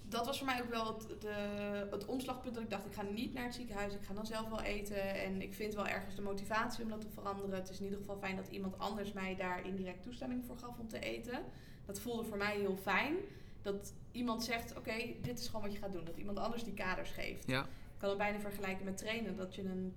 [0.09, 3.03] dat was voor mij ook wel het, de, het omslagpunt dat ik dacht, ik ga
[3.03, 5.15] niet naar het ziekenhuis, ik ga dan zelf wel eten.
[5.15, 7.55] En ik vind wel ergens de motivatie om dat te veranderen.
[7.55, 10.79] Het is in ieder geval fijn dat iemand anders mij daar indirect toestemming voor gaf
[10.79, 11.45] om te eten.
[11.87, 13.15] Dat voelde voor mij heel fijn.
[13.63, 16.05] Dat iemand zegt, oké, dit is gewoon wat je gaat doen.
[16.05, 17.47] Dat iemand anders die kaders geeft.
[17.47, 19.37] Ja, Ik kan het bijna vergelijken met trainen.
[19.37, 19.95] Dat je een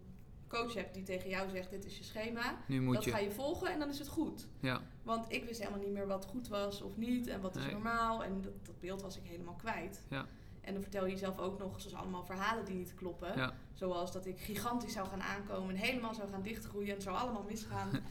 [0.50, 2.58] coach hebt die tegen jou zegt, dit is je schema.
[2.68, 3.12] nu moet dat je.
[3.12, 4.48] ga je volgen en dan is het goed.
[4.60, 7.66] Ja, Want ik wist helemaal niet meer wat goed was of niet en wat is
[7.72, 8.24] normaal.
[8.24, 10.02] En dat, dat beeld was ik helemaal kwijt.
[10.10, 10.26] Ja.
[10.62, 13.36] En dan vertel je jezelf ook nog zoals allemaal verhalen die niet kloppen.
[13.36, 17.04] ja, Zoals dat ik gigantisch zou gaan aankomen en helemaal zou gaan dichtgroeien en het
[17.04, 17.90] zou allemaal misgaan.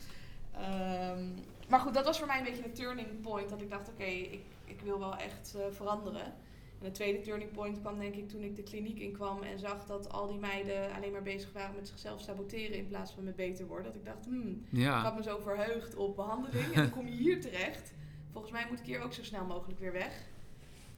[0.52, 1.28] Ehm,
[1.68, 3.48] maar goed, dat was voor mij een beetje een turning point.
[3.48, 6.34] Dat ik dacht, oké, ik, ik wil wel echt eh, veranderen.
[6.78, 9.86] En de tweede turning point kwam denk ik toen ik de kliniek inkwam en zag
[9.86, 13.36] dat al die meiden alleen maar bezig waren met zichzelf saboteren in plaats van met
[13.36, 13.84] beter worden.
[13.84, 17.16] Dat ik dacht, hmm, ik had me zo verheugd op behandeling en dan kom je
[17.16, 17.92] hier terecht.
[18.32, 20.26] Volgens mij moet ik hier ook zo snel mogelijk weer weg.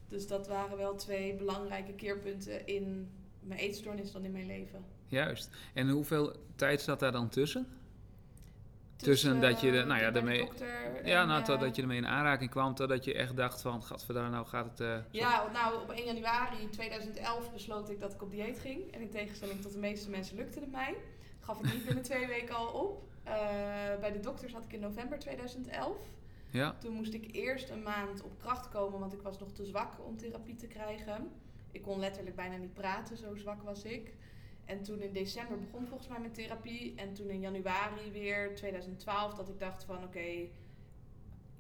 [0.09, 4.85] Dus dat waren wel twee belangrijke keerpunten in mijn eetstoornis dan in mijn leven.
[5.07, 5.51] Juist.
[5.75, 7.67] En hoeveel tijd zat daar dan tussen?
[9.03, 10.41] Tussen dat je de- eh, nou ja, daarmee-
[11.05, 14.31] Ja, nou, eh, totdat je ermee in aanraking kwam, totdat je echt dacht van, gadverdaar,
[14.31, 14.81] nou gaat het...
[14.81, 18.93] eh, Ja, nou op 1 januari 2011 besloot ik dat ik op dieet ging.
[18.95, 20.97] En in tegenstelling tot de meeste mensen lukte het mij.
[21.41, 23.03] Gaf ik niet binnen twee weken al op.
[23.23, 23.33] Eh,
[24.01, 25.97] bij de dokter zat ik in november 2011.
[26.53, 29.65] Ja, Toen moest ik eerst een maand op kracht komen, want ik was nog te
[29.65, 31.31] zwak om therapie te krijgen.
[31.71, 34.15] Ik kon letterlijk bijna niet praten, zo zwak was ik.
[34.71, 36.93] En toen in december begon volgens mij mijn therapie.
[36.97, 40.49] En toen in januari weer 2012 dat ik dacht van oké,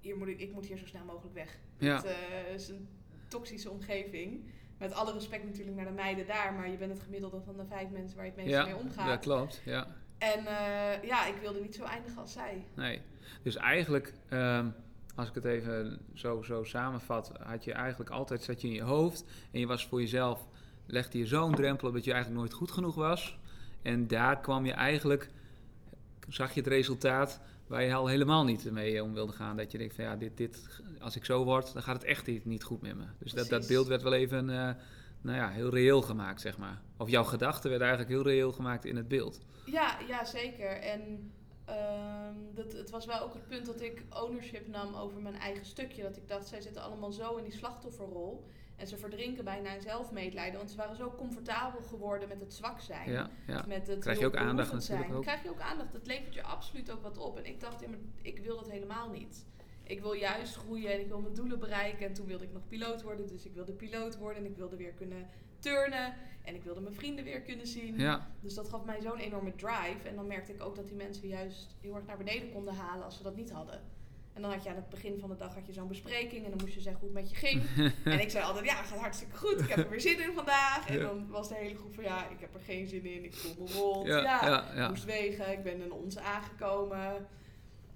[0.00, 1.58] hier moet ik, ik moet hier zo snel mogelijk weg.
[1.78, 1.96] Ja.
[1.96, 2.88] Het eh, is een
[3.28, 4.44] toxische omgeving.
[4.78, 7.64] Met alle respect natuurlijk naar de meiden daar, maar je bent het gemiddelde van de
[7.66, 9.08] vijf mensen waar je het meest ja mee omgaat.
[9.08, 9.60] dat klopt.
[9.64, 9.86] Ja,
[10.18, 12.64] En eh, ja, ik wilde niet zo eindigen als zij.
[12.74, 13.00] nee.
[13.42, 14.68] Dus eigenlijk, ehm,
[15.14, 18.82] als ik het even zo, zo samenvat, had je eigenlijk altijd, zat je in je
[18.82, 20.46] hoofd en je was voor jezelf,
[20.92, 23.38] legde je zo'n drempel op dat je eigenlijk nooit goed genoeg was.
[23.82, 25.30] En daar kwam je eigenlijk,
[26.28, 29.56] zag je het resultaat waar je al helemaal niet mee om wilde gaan.
[29.56, 32.44] Dat je denkt van ja, dit, dit, als ik zo word, dan gaat het echt
[32.44, 33.04] niet, goed met me.
[33.18, 34.70] Dus dat, dat beeld werd wel even eh,
[35.20, 36.80] nou ja, heel reëel gemaakt, zeg maar.
[36.96, 39.40] Of jouw gedachten werden eigenlijk heel reëel gemaakt in het beeld.
[39.64, 40.70] Ja, ja zeker.
[40.70, 41.32] En
[41.64, 45.64] ehm, dat, het was wel ook het punt dat ik ownership nam over mijn eigen
[45.64, 46.02] stukje.
[46.02, 48.44] Dat ik dacht, zij zitten allemaal zo in die slachtofferrol.
[48.80, 50.58] En ze verdrinken bijna in zelfmedelijden.
[50.58, 53.10] Want ze waren zo comfortabel geworden met het zwak zijn.
[53.10, 53.64] Ja, ja.
[53.68, 54.98] Met het Krijg je ook aandacht behoevend zijn.
[54.98, 55.24] natuurlijk ook.
[55.26, 55.92] Krijg je ook aandacht.
[55.92, 57.38] Dat levert je absoluut ook wat op.
[57.38, 57.84] En ik dacht,
[58.22, 59.46] ik wil dat helemaal niet.
[59.82, 62.06] Ik wil juist groeien en ik wil mijn doelen bereiken.
[62.06, 63.26] En toen wilde ik nog piloot worden.
[63.26, 64.44] Dus ik wilde piloot worden.
[64.44, 65.26] En ik wilde weer kunnen
[65.58, 66.14] turnen.
[66.42, 67.98] En ik wilde mijn vrienden weer kunnen zien.
[67.98, 70.08] Ja, Dus dat gaf mij zo'n enorme drive.
[70.08, 73.04] En dan merkte ik ook dat die mensen juist heel erg naar beneden konden halen
[73.04, 73.80] als ze dat niet hadden.
[74.32, 76.50] En dan had je aan het begin van de dag had je zo'n bespreking en
[76.50, 77.62] dan moest je zeggen hoe het met je ging.
[78.04, 79.60] en ik zei altijd, ja, het gaat hartstikke goed.
[79.60, 80.88] Ik heb er weer zin in vandaag.
[80.88, 81.00] En Ja.
[81.06, 83.24] dan was de hele groep van, ja, ik heb er geen zin in.
[83.24, 84.06] Ik voel me rot.
[84.06, 84.22] ja,
[84.74, 85.52] Ja, moest wegen.
[85.52, 87.26] Ik ben in ons aangekomen.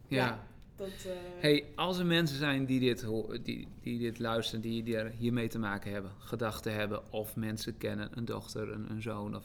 [0.09, 0.47] ja.
[0.77, 3.07] Dat, eh, Hey, als er mensen zijn die dit,
[3.43, 7.77] die, die dit luisteren, die, die er hiermee te maken hebben, gedachten hebben, of mensen
[7.79, 9.45] kennen, een dochter, een, een zoon, of,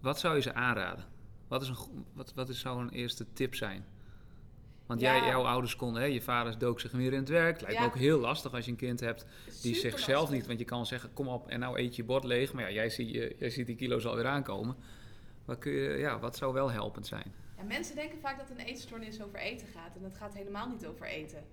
[0.00, 1.04] wat zou je ze aanraden?
[1.48, 1.76] Wat, is een,
[2.12, 3.84] wat, wat is, zou een eerste tip zijn?
[4.86, 5.16] Want Ja.
[5.16, 7.60] jij, jouw ouders konden, hè, je vader dook zich weer in het werk.
[7.60, 9.26] Lijkt me ook heel lastig als je een kind hebt
[9.62, 10.36] die super zichzelf lastig.
[10.38, 12.52] niet, want je kan zeggen, kom op en nou eet je bord leeg.
[12.52, 14.76] Maar ja, jij, ziet, je, jij ziet die kilo's alweer aankomen.
[15.44, 17.32] Wat, kun je, ja, wat zou wel helpend zijn?
[17.56, 19.96] Ja, mensen denken vaak dat een eetstoornis over eten gaat.
[19.96, 21.44] En het gaat helemaal niet over eten.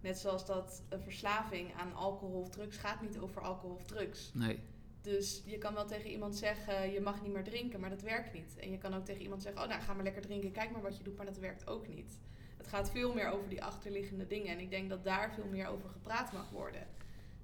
[0.00, 4.30] Net zoals dat een verslaving aan alcohol of drugs gaat niet over alcohol of drugs.
[4.34, 4.58] Nee,
[5.02, 8.32] Dus je kan wel tegen iemand zeggen, je mag niet meer drinken, maar dat werkt
[8.32, 8.56] niet.
[8.60, 10.82] En je kan ook tegen iemand zeggen, oh nou ga maar lekker drinken, kijk maar
[10.82, 12.18] wat je doet, maar dat werkt ook niet.
[12.62, 14.52] Het gaat veel meer over die achterliggende dingen.
[14.52, 16.86] En ik denk dat daar veel meer over gepraat mag worden.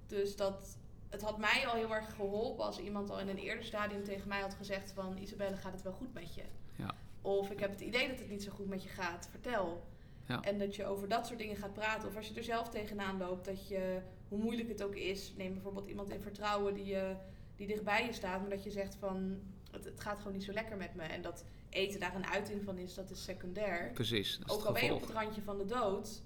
[0.06, 0.76] Dus dat,
[1.08, 4.28] het had mij al heel erg geholpen als iemand al in een eerder stadium tegen
[4.28, 6.42] mij had gezegd van, Isabelle gaat het wel goed met je?
[6.76, 6.94] Ja.
[7.22, 9.86] Of ik heb het idee dat het niet zo goed met je gaat, vertel.
[10.26, 10.42] Ja.
[10.42, 12.08] En dat je over dat soort dingen gaat praten.
[12.08, 15.52] Of als je er zelf tegenaan loopt, dat je, hoe moeilijk het ook is, neem
[15.52, 17.14] bijvoorbeeld iemand in vertrouwen die, je,
[17.56, 20.52] die dichtbij je staat, maar dat je zegt van, het, het gaat gewoon niet zo
[20.52, 21.02] lekker met me.
[21.02, 23.90] En dat eten daar een uiting van is, dat is secundair.
[23.94, 24.38] precies.
[24.38, 26.22] Dat is Ook al ben je op het randje van de dood,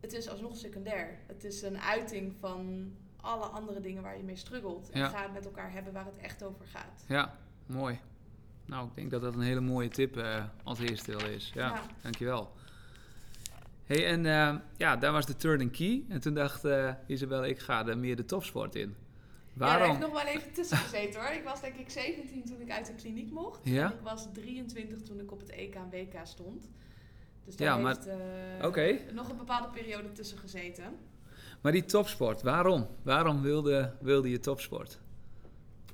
[0.00, 1.18] het is alsnog secundair.
[1.26, 4.90] Het is een uiting van alle andere dingen waar je mee struggelt.
[4.90, 5.08] En Ja.
[5.08, 7.04] ga het met elkaar hebben waar het echt over gaat.
[7.08, 7.98] Ja, mooi.
[8.64, 11.50] Nou, ik denk dat dat een hele mooie tip eh, als eerste wel is.
[11.54, 11.82] Ja, Ja.
[12.02, 12.52] dankjewel.
[13.84, 16.04] hey, en eh, ja, daar was de turning key.
[16.08, 18.96] En toen dacht eh Isabel, ik ga er meer de topsport in.
[19.58, 19.96] Ja, daar Waarom?
[19.96, 21.30] heb ik nog wel even tussen gezeten hoor.
[21.30, 23.60] Ik was denk ik 17 toen ik uit de kliniek mocht.
[23.62, 23.84] Ja?
[23.84, 26.68] En ik was 23 toen ik op het EK en WK stond.
[27.44, 30.96] Dus Ja, daar maar- heeft eh, nog een bepaalde periode tussen gezeten.
[31.60, 32.86] Maar die topsport, waarom?
[33.02, 34.98] Waarom wilde, wilde je topsport?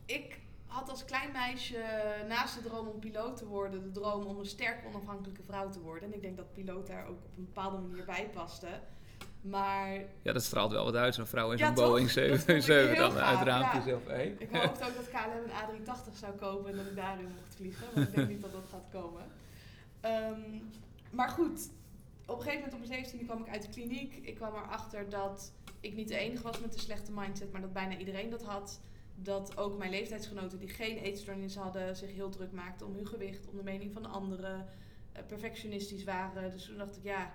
[0.07, 1.85] Ik had als klein meisje
[2.29, 5.81] naast de droom om piloot te worden, de droom om een sterk onafhankelijke vrouw te
[5.81, 6.09] worden.
[6.09, 8.67] En ik denk dat piloot daar ook op een bepaalde manier bij paste.
[9.43, 11.75] Maar Ja, dat straalt wel wat uit, zo'n vrouw in Ja, zo'n?
[11.75, 13.85] Boeing Dat vond ik 777 heel dan gaaf, uit het raampje ja.
[13.85, 14.19] zelf.
[14.39, 17.87] Ik hoopte ook dat KLM een A380 zou kopen en dat ik daarin mocht vliegen.
[17.95, 19.23] Maar ik denk niet dat dat gaat komen.
[20.01, 20.41] Ehm,
[21.11, 21.71] maar goed,
[22.27, 24.19] op een gegeven moment op mijn 17e kwam ik uit de kliniek.
[24.23, 27.73] Ik kwam erachter dat ik niet de enige was met een slechte mindset, maar dat
[27.73, 28.81] bijna iedereen dat had.
[29.15, 33.49] Dat ook mijn leeftijdsgenoten die geen eetstoornis hadden zich heel druk maakten om hun gewicht,
[33.49, 34.67] om de mening van anderen,
[35.13, 36.51] eh, perfectionistisch waren.
[36.51, 37.33] Dus toen dacht ik, ja,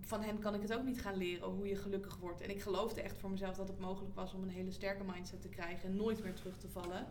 [0.00, 2.40] van hen kan ik het ook niet gaan leren hoe je gelukkig wordt.
[2.40, 5.42] En ik geloofde echt voor mezelf dat het mogelijk was om een hele sterke mindset
[5.42, 7.06] te krijgen en nooit meer terug te vallen.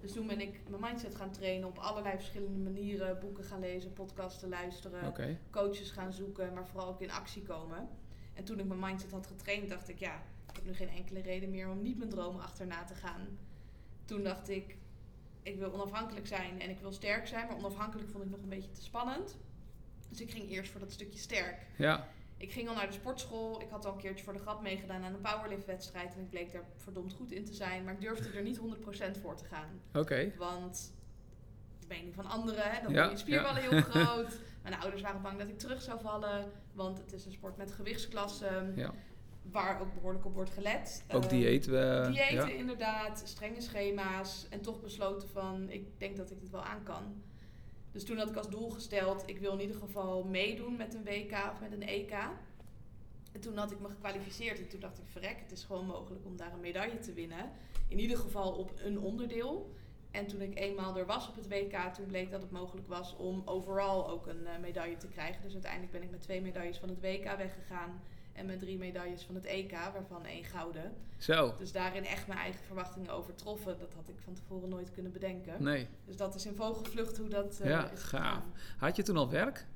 [0.00, 3.18] Dus toen ben ik mijn mindset gaan trainen op allerlei verschillende manieren.
[3.20, 5.04] Boeken gaan lezen, podcasten luisteren,
[5.50, 7.88] coaches gaan zoeken, maar vooral ook in actie komen.
[8.34, 11.20] En toen ik mijn mindset had getraind, dacht ik, ja, ik heb nu geen enkele
[11.20, 13.38] reden meer om niet mijn dromen achterna te gaan.
[14.04, 14.76] Toen dacht ik,
[15.42, 18.48] ik wil onafhankelijk zijn en ik wil sterk zijn, maar onafhankelijk vond ik nog een
[18.48, 19.36] beetje te spannend.
[20.08, 21.66] Dus ik ging eerst voor dat stukje sterk.
[21.76, 23.60] ja, Ik ging al naar de sportschool.
[23.60, 26.14] Ik had al een keertje voor de grap meegedaan aan een powerliftwedstrijd.
[26.14, 27.84] En ik bleek daar verdomd goed in te zijn.
[27.84, 29.80] Maar ik durfde er niet 100% voor te gaan.
[29.94, 30.32] oké.
[30.38, 30.92] Want
[31.80, 34.38] de mening van anderen, hè, dan Ja, worden je spierballen heel groot.
[34.62, 36.50] Mijn ouders waren bang dat ik terug zou vallen.
[36.72, 38.72] Want het is een sport met gewichtsklassen.
[38.76, 38.94] Ja.
[39.50, 41.04] Waar ook behoorlijk op wordt gelet.
[41.08, 41.64] Ook Ehm, dieet.
[41.64, 42.46] Diëten ja.
[42.48, 44.46] inderdaad, strenge schema's.
[44.50, 47.22] En toch besloten van, ik denk dat ik dit wel aan kan.
[47.94, 51.04] Dus toen had ik als doel gesteld, ik wil in ieder geval meedoen met een
[51.04, 52.12] WK of met een EK.
[53.32, 56.24] En toen had ik me gekwalificeerd en toen dacht ik, verrek, het is gewoon mogelijk
[56.24, 57.50] om daar een medaille te winnen.
[57.88, 59.74] In ieder geval op een onderdeel.
[60.10, 63.16] En toen ik eenmaal er was op het WK, toen bleek dat het mogelijk was
[63.16, 65.42] om overal ook een eh, medaille te krijgen.
[65.42, 68.02] Dus uiteindelijk ben ik met twee medailles van het WK weggegaan.
[68.34, 70.92] En met drie medailles van het EK, waarvan één gouden.
[71.18, 73.78] Zo, Dus daarin echt mijn eigen verwachtingen overtroffen.
[73.78, 75.62] Dat had ik van tevoren nooit kunnen bedenken.
[75.62, 75.88] nee.
[76.04, 78.42] Dus dat is in vogelvlucht hoe dat eh, Ja, is gaaf.
[78.78, 79.66] Had je toen al werk?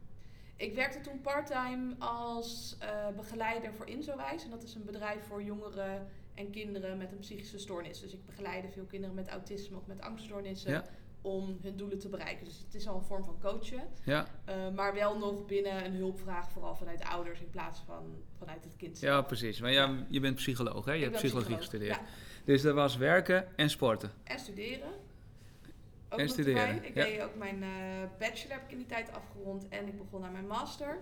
[0.57, 4.45] Ik werkte toen parttime als eh, begeleider voor Inzowijs.
[4.45, 8.01] En dat is een bedrijf voor jongeren en kinderen met een psychische stoornis.
[8.01, 10.85] Dus ik begeleide veel kinderen met autisme of met angststoornissen Ja.
[11.21, 12.45] Om hun doelen te bereiken.
[12.45, 15.95] Dus het is al een vorm van coachen, Ja, eh, maar wel nog binnen een
[15.95, 19.15] hulpvraag, vooral vanuit de ouders in plaats van vanuit het kind zelf.
[19.15, 19.61] ja precies.
[19.61, 20.93] Maar ja, je bent psycholoog, hè?
[20.93, 21.97] Je Ik hebt psychologie psycholoog, gestudeerd.
[21.97, 24.11] Ja, Dus dat was werken en sporten.
[24.25, 24.89] en studeren.
[26.11, 26.89] Ook En studeren, erbij.
[26.89, 27.05] Ik ja.
[27.05, 27.69] deed ook mijn eh,
[28.19, 30.99] bachelor heb ik in die tijd afgerond en ik begon aan mijn master.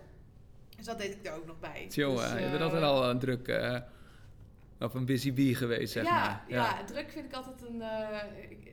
[0.76, 1.86] Dus dat deed ik er ook nog bij.
[1.90, 3.48] Jongen, Dus, je bent eh, altijd al een druk...
[4.78, 6.44] eh of een busy bee geweest, zeg ja, maar.
[6.48, 6.84] ja.
[6.84, 8.22] druk vind ik altijd een, eh,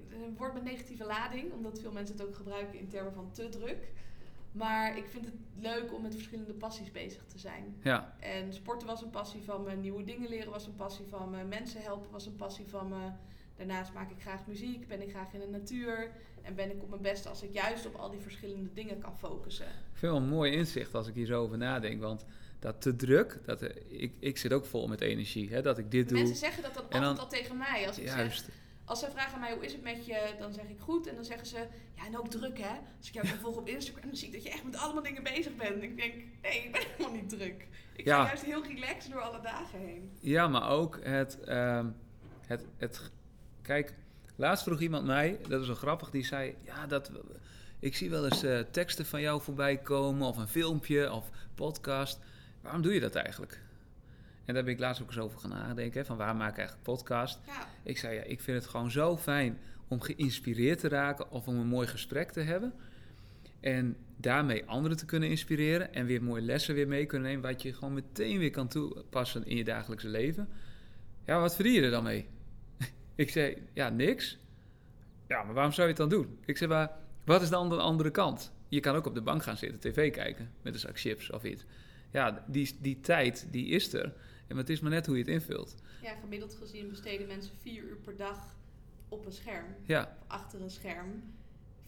[0.09, 3.49] een woord met negatieve lading, omdat veel mensen het ook gebruiken in termen van te
[3.49, 3.91] druk.
[4.51, 7.75] Maar ik vind het leuk om met verschillende passies bezig te zijn.
[7.81, 11.29] Ja, En sporten was een passie van me, nieuwe dingen leren was een passie van
[11.29, 13.09] me, mensen helpen was een passie van me.
[13.57, 16.11] Daarnaast maak ik graag muziek, ben ik graag in de natuur
[16.41, 19.17] en ben ik op mijn best als ik juist op al die verschillende dingen kan
[19.17, 19.67] focussen.
[19.99, 22.01] wel een mooi inzicht als ik hier zo over nadenk.
[22.01, 22.25] Want
[22.63, 25.49] dat te druk, dat, eh, ik, ik zit ook vol met energie.
[25.49, 26.17] Hè, dat ik dit doe.
[26.17, 27.87] Mensen zeggen dat dan En altijd dan- al tegen mij.
[27.87, 28.49] Als ik zeg, Juist.
[28.85, 31.07] Als zij vragen aan mij hoe is het met je, dan zeg ik goed.
[31.07, 31.57] En dan zeggen ze,
[31.95, 32.75] ja en ook druk hè.
[32.97, 35.03] Als ik jou dan volg op Instagram, dan zie ik dat je echt met allemaal
[35.03, 35.73] dingen bezig bent.
[35.75, 37.67] En ik denk, nee, ik ben helemaal niet druk.
[37.95, 38.21] Ik Ja.
[38.21, 40.11] ga juist heel relaxed door alle dagen heen.
[40.19, 41.87] Ja, maar ook het, ehm,
[42.47, 43.11] het, het...
[43.61, 43.93] Kijk,
[44.35, 46.55] laatst vroeg iemand mij, dat is wel grappig, die zei...
[46.61, 47.11] Ja, dat,
[47.79, 52.19] ik zie wel eens eh, teksten van jou voorbij komen, of een filmpje, of podcast.
[52.63, 53.61] Waarom doe je dat eigenlijk?
[54.45, 56.57] En daar ben ik laatst ook eens over gaan nadenken, hè, van waar maak ik
[56.57, 57.39] eigenlijk podcast?
[57.45, 61.47] Ja, Ik zei, ja, ik vind het gewoon zo fijn om geïnspireerd te raken of
[61.47, 62.73] om een mooi gesprek te hebben.
[63.59, 67.61] En daarmee anderen te kunnen inspireren en weer mooie lessen weer mee kunnen nemen, wat
[67.61, 70.47] je gewoon meteen weer kan toepassen in je dagelijkse leven.
[71.25, 72.27] Ja, wat verdien je er dan mee?
[73.15, 74.37] ik zei, ja, niks.
[75.27, 76.37] Ja, maar waarom zou je het dan doen?
[76.45, 76.91] Ik zei, maar
[77.25, 78.51] wat is dan de andere kant?
[78.67, 81.43] Je kan ook op de bank gaan zitten, tv kijken met een zak chips of
[81.43, 81.65] iets.
[82.13, 84.13] Ja, die, die tijd, die is er.
[84.47, 85.75] En het is maar net hoe je het invult.
[86.01, 88.55] ja, gemiddeld gezien besteden mensen vier uur per dag
[89.09, 89.65] op een scherm.
[89.83, 91.23] Ja, Of achter een scherm.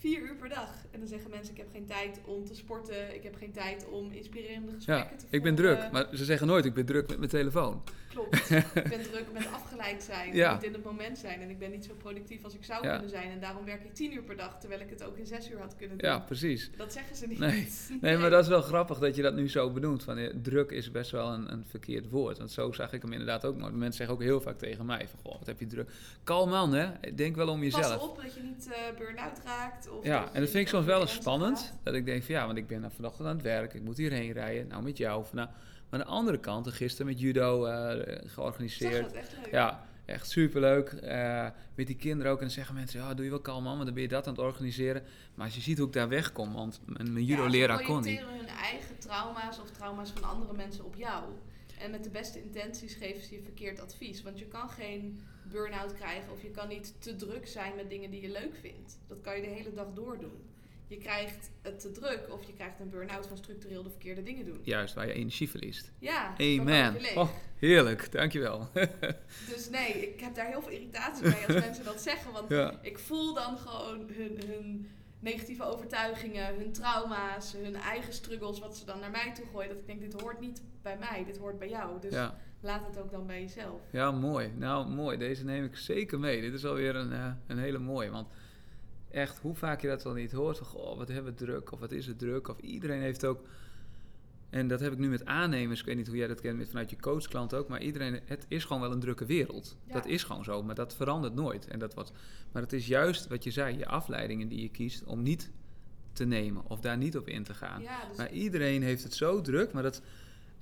[0.06, 0.70] Vier uur per dag.
[0.92, 3.16] En dan zeggen mensen, ik heb geen tijd om te sporten.
[3.16, 5.78] Ik heb geen tijd om inspirerende gesprekken Ja, te ik ben voeren.
[5.80, 5.92] druk.
[5.92, 7.84] Maar ze zeggen nooit, ik ben druk met mijn telefoon.
[8.10, 8.50] Klopt.
[8.74, 10.36] ik ben druk met afgeleid zijn.
[10.36, 10.54] Ja.
[10.54, 11.42] Niet in het moment zijn.
[11.42, 12.92] En ik ben niet zo productief als ik zou Ja.
[12.94, 13.32] kunnen zijn.
[13.32, 14.60] En daarom werk ik tien uur per dag.
[14.60, 16.10] Terwijl ik het ook in zes uur had kunnen doen.
[16.10, 16.70] Ja, precies.
[16.78, 17.40] Dat zeggen ze niet.
[17.40, 17.68] Nee.
[18.02, 20.04] Nee, maar dat is wel grappig dat je dat nu zo benoemt.
[20.04, 22.38] Van, eh, druk is best wel een, een verkeerd woord.
[22.38, 23.74] Want zo zag ik hem inderdaad ook nooit.
[23.74, 25.90] Mensen zeggen ook heel vaak tegen mij van, goh, wat heb je druk.
[26.24, 27.14] Kalm man, hè.
[27.16, 28.02] Denk wel om Pas jezelf.
[28.10, 29.90] op dat je niet eh burn-out raakt.
[29.98, 31.74] Of Ja, en dat vind ik soms wel eens spannend.
[31.84, 33.74] Dat ik denk van, ja, want ik ben nou vanochtend aan het werk.
[33.74, 34.68] Ik moet hierheen rijden.
[34.68, 35.20] Nou, met jou.
[35.20, 35.48] Of nou,
[35.90, 39.04] maar aan de andere kant, gisteren met judo eh, Zeg georganiseerd.
[39.04, 39.52] dat, echt leuk.
[39.52, 40.90] Ja, echt superleuk.
[40.90, 42.38] Eh met die kinderen ook.
[42.38, 44.28] En dan zeggen mensen, ja, doe je wel kalm man, want dan ben je dat
[44.28, 45.04] aan het organiseren.
[45.36, 48.20] Maar als je ziet hoe ik daar wegkom, want mijn, Ja, judo-leraar ze kon niet.
[48.20, 51.24] hun eigen trauma's of trauma's van andere mensen op jou.
[51.80, 54.24] En met de beste intenties geven ze je verkeerd advies.
[54.24, 55.20] Want je kan geen
[55.56, 59.00] burn-out krijgen of je kan niet te druk zijn met dingen die je leuk vindt.
[59.08, 60.54] Dat kan je de hele dag doordoen.
[60.88, 64.46] Je krijgt het te druk of je krijgt een burn-out van structureel de verkeerde dingen
[64.46, 64.60] doen.
[64.64, 65.92] Juist, waar je energie verliest.
[66.00, 66.96] Ja, Amen.
[67.16, 68.68] Oh, heerlijk, dankjewel.
[69.50, 72.32] Dus nee, ik heb daar heel veel irritatie bij als mensen dat zeggen.
[72.32, 72.80] Want ja.
[72.82, 74.90] ik voel dan gewoon hun, hun
[75.20, 79.70] negatieve overtuigingen, hun trauma's, hun eigen struggles, wat ze dan naar mij toe gooien.
[79.70, 82.02] Dat ik denk, dit hoort niet bij mij, dit hoort bij jou.
[82.02, 82.38] Dus Ja.
[82.66, 83.82] Laat het ook dan bij jezelf.
[83.92, 84.52] ja, mooi.
[84.58, 85.18] Nou, mooi.
[85.18, 86.42] Deze neem ik zeker mee.
[86.42, 88.10] Dit is alweer een, eh, een hele mooie.
[88.10, 88.28] Want
[89.12, 90.58] echt, hoe vaak je dat wel niet hoort.
[90.58, 91.72] Van, goh, wat hebben we druk?
[91.72, 92.48] Of wat is het druk?
[92.48, 93.48] Of iedereen heeft ook...
[94.50, 95.80] En dat heb ik nu met aannemers.
[95.80, 97.68] Ik weet niet hoe jij dat kent met vanuit je coachklant ook.
[97.68, 99.78] Maar iedereen, het is gewoon wel een drukke wereld.
[99.88, 99.94] Ja.
[99.94, 100.64] Dat is gewoon zo.
[100.64, 101.68] Maar dat verandert nooit.
[101.68, 102.12] En dat wordt,
[102.52, 103.78] maar het is juist wat je zei.
[103.78, 105.52] Je afleidingen die je kiest om niet
[106.14, 106.64] te nemen.
[106.68, 107.82] Of daar niet op in te gaan.
[107.82, 110.02] Ja, dus Maar iedereen heeft het zo druk, maar dat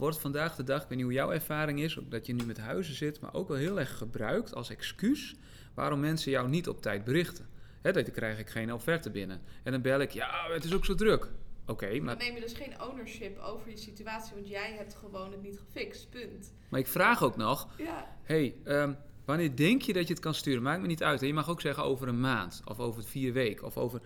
[0.04, 2.46] wordt vandaag de dag, ik weet niet hoe jouw ervaring is, ook dat je nu
[2.46, 5.36] met huizen zit, maar ook wel heel erg gebruikt als excuus
[5.74, 7.48] waarom mensen jou niet op tijd berichten.
[7.82, 9.42] Hè, dat dan krijg ik geen offerte binnen.
[9.64, 11.30] En dan bel ik, ja, het is ook zo druk.
[11.66, 15.32] Oké, maar, dan neem je dus geen ownership over je situatie, want jij hebt gewoon
[15.32, 16.54] het niet gefixt, punt.
[16.70, 18.94] maar ik vraag ook nog, Ja, hey, ehm,
[19.26, 20.64] wanneer denk je dat je het kan sturen?
[20.64, 21.20] Maakt me niet uit.
[21.20, 21.28] hè.
[21.28, 24.02] Je mag ook zeggen over een maand, of over vier weken, of over...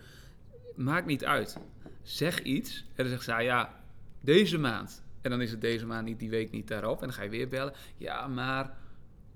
[0.74, 1.58] Maakt niet uit.
[2.02, 3.82] Zeg iets, en dan zegt ze, ah, ja,
[4.20, 5.06] deze maand.
[5.20, 7.00] En dan is het deze maand niet, die week niet daarop.
[7.00, 7.74] En dan ga je weer bellen.
[7.96, 8.76] Ja, maar...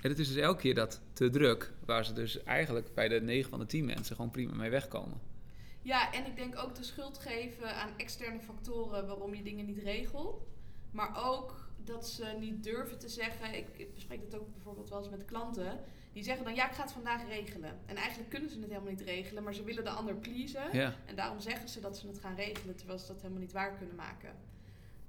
[0.01, 3.21] En het is dus elke keer dat te druk, waar ze dus eigenlijk bij de
[3.21, 5.21] 9 van de 10 mensen gewoon prima mee wegkomen.
[5.83, 9.83] Ja, en ik denk ook de schuld geven aan externe factoren waarom je dingen niet
[9.83, 10.43] regelt.
[10.91, 13.55] Maar ook dat ze niet durven te zeggen.
[13.55, 15.81] Ik, ik bespreek dat ook bijvoorbeeld wel eens met klanten.
[16.13, 17.79] Die zeggen dan, ja, ik ga het vandaag regelen.
[17.87, 20.69] En eigenlijk kunnen ze het helemaal niet regelen, maar ze willen de ander pleasen.
[20.73, 23.53] Ja, En daarom zeggen ze dat ze het gaan regelen, terwijl ze dat helemaal niet
[23.53, 24.35] waar kunnen maken.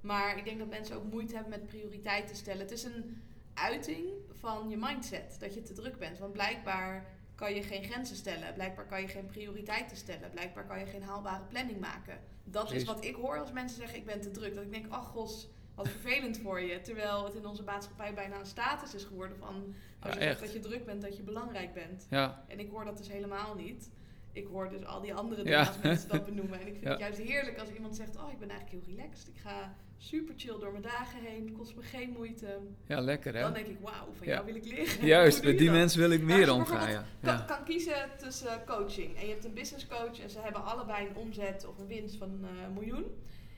[0.04, 2.60] Maar ik denk dat mensen ook moeite hebben met prioriteiten stellen.
[2.60, 3.22] Het is een,
[3.54, 5.36] uiting van je mindset.
[5.38, 6.18] Dat je te druk bent.
[6.18, 8.54] Want blijkbaar kan je geen grenzen stellen.
[8.54, 10.30] Blijkbaar kan je geen prioriteiten stellen.
[10.30, 12.20] Blijkbaar kan je geen haalbare planning maken.
[12.44, 12.82] Dat Precies.
[12.82, 14.54] is wat ik hoor als mensen zeggen ik ben te druk.
[14.54, 16.80] Dat ik denk, ach gos, wat vervelend voor je.
[16.80, 19.74] Terwijl het in onze maatschappij bijna een status is geworden van...
[20.00, 22.06] Als Ja, je zegt dat je druk bent, dat je belangrijk bent.
[22.10, 23.90] Ja, En ik hoor dat dus helemaal niet.
[24.32, 25.66] Ik hoor dus al die andere dingen Ja.
[25.66, 26.60] als mensen dat benoemen.
[26.60, 28.16] En ik vind het juist heerlijk als iemand zegt...
[28.16, 29.28] Oh, ik ben eigenlijk heel relaxed.
[29.28, 31.52] Ik ga super chill door mijn dagen heen.
[31.58, 32.58] Kost me geen moeite.
[32.86, 33.40] ja lekker hè?
[33.40, 34.32] Dan denk ik, wauw, van Ja.
[34.32, 35.06] jou wil ik leren.
[35.14, 36.90] Juist, met die mensen wil ik meer omgaan.
[36.90, 37.04] Ja.
[37.22, 39.16] Kan, kan kiezen tussen coaching.
[39.16, 42.16] En je hebt een business coach en ze hebben allebei een omzet of een winst
[42.16, 43.04] van eh, een miljoen.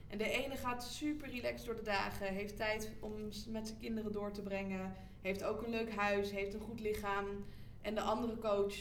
[0.09, 3.13] En de ene gaat super relaxed door de dagen, heeft tijd om
[3.49, 7.25] met zijn kinderen door te brengen, heeft ook een leuk huis, heeft een goed lichaam.
[7.83, 8.75] En de andere coach,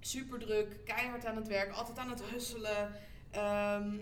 [0.00, 2.92] super druk, keihard aan het werk, altijd aan het husselen.
[3.30, 3.96] ehm,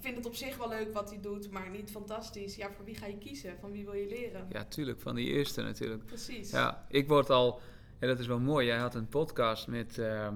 [0.00, 2.56] vindt het op zich wel leuk wat hij doet, maar niet fantastisch.
[2.56, 3.56] Ja, voor wie ga je kiezen?
[3.60, 4.46] Van wie wil je leren?
[4.48, 6.04] ja, tuurlijk, van die eerste natuurlijk.
[6.04, 6.50] Precies.
[6.50, 7.60] Ja, ik word al,
[7.98, 10.28] en dat is wel mooi, jij had een podcast met eh,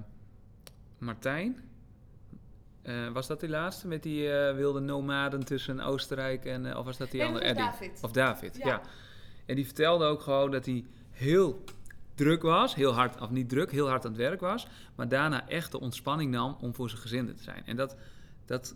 [0.98, 1.68] Martijn.
[2.82, 6.96] Eh, was dat die laatste met die eh, wilde nomaden tussen Oostenrijk en, of was
[6.96, 7.64] dat die Nee, andere Eddie?
[7.64, 8.00] David.
[8.02, 8.66] Of David, ja.
[8.66, 8.82] Ja.
[9.46, 11.64] En die vertelde ook gewoon dat hij heel
[12.14, 15.48] druk was, heel hard, of niet druk, heel hard aan het werk was, maar daarna
[15.48, 17.62] echt de ontspanning nam om voor zijn gezin te zijn.
[17.66, 17.96] En dat,
[18.44, 18.74] dat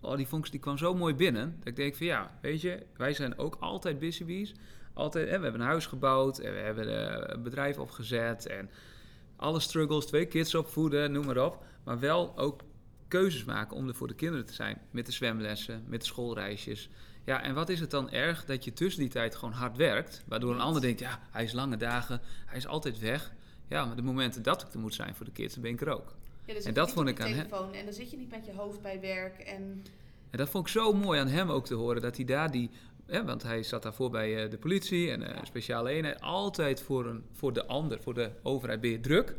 [0.00, 2.86] oh, die vondst die kwam zo mooi binnen, dat ik denk van ja, weet je,
[2.96, 4.54] wij zijn ook altijd busy bees.
[4.92, 8.70] Altijd, hè, we hebben een huis gebouwd en we hebben eh, een bedrijf opgezet en
[9.36, 11.64] alle struggles, twee kids opvoeden, noem maar op.
[11.84, 12.60] Maar wel ook
[13.08, 14.80] keuzes maken om er voor de kinderen te zijn.
[14.90, 16.88] Met de zwemlessen, met de schoolreisjes.
[17.24, 20.24] Ja, en wat is het dan erg dat je tussen die tijd gewoon hard werkt.
[20.28, 23.32] Waardoor een ander denkt, ja, hij is lange dagen, hij is altijd weg.
[23.68, 25.80] Ja, maar de momenten dat ik er moet zijn voor de kids, dan ben ik
[25.80, 26.14] er ook.
[26.50, 28.46] Ja, dus En dat vond ik aan hem- telefoon en dan zit je niet met
[28.46, 29.82] je hoofd bij werk en
[30.30, 32.70] En dat vond ik zo mooi aan hem ook te horen, dat hij daar die...
[33.24, 35.40] Want hij zat daarvoor bij eh, de politie en eh, Ja.
[35.40, 36.20] een speciale eenheid.
[36.20, 39.34] Altijd voor, een, voor de ander, voor de overheid ben je druk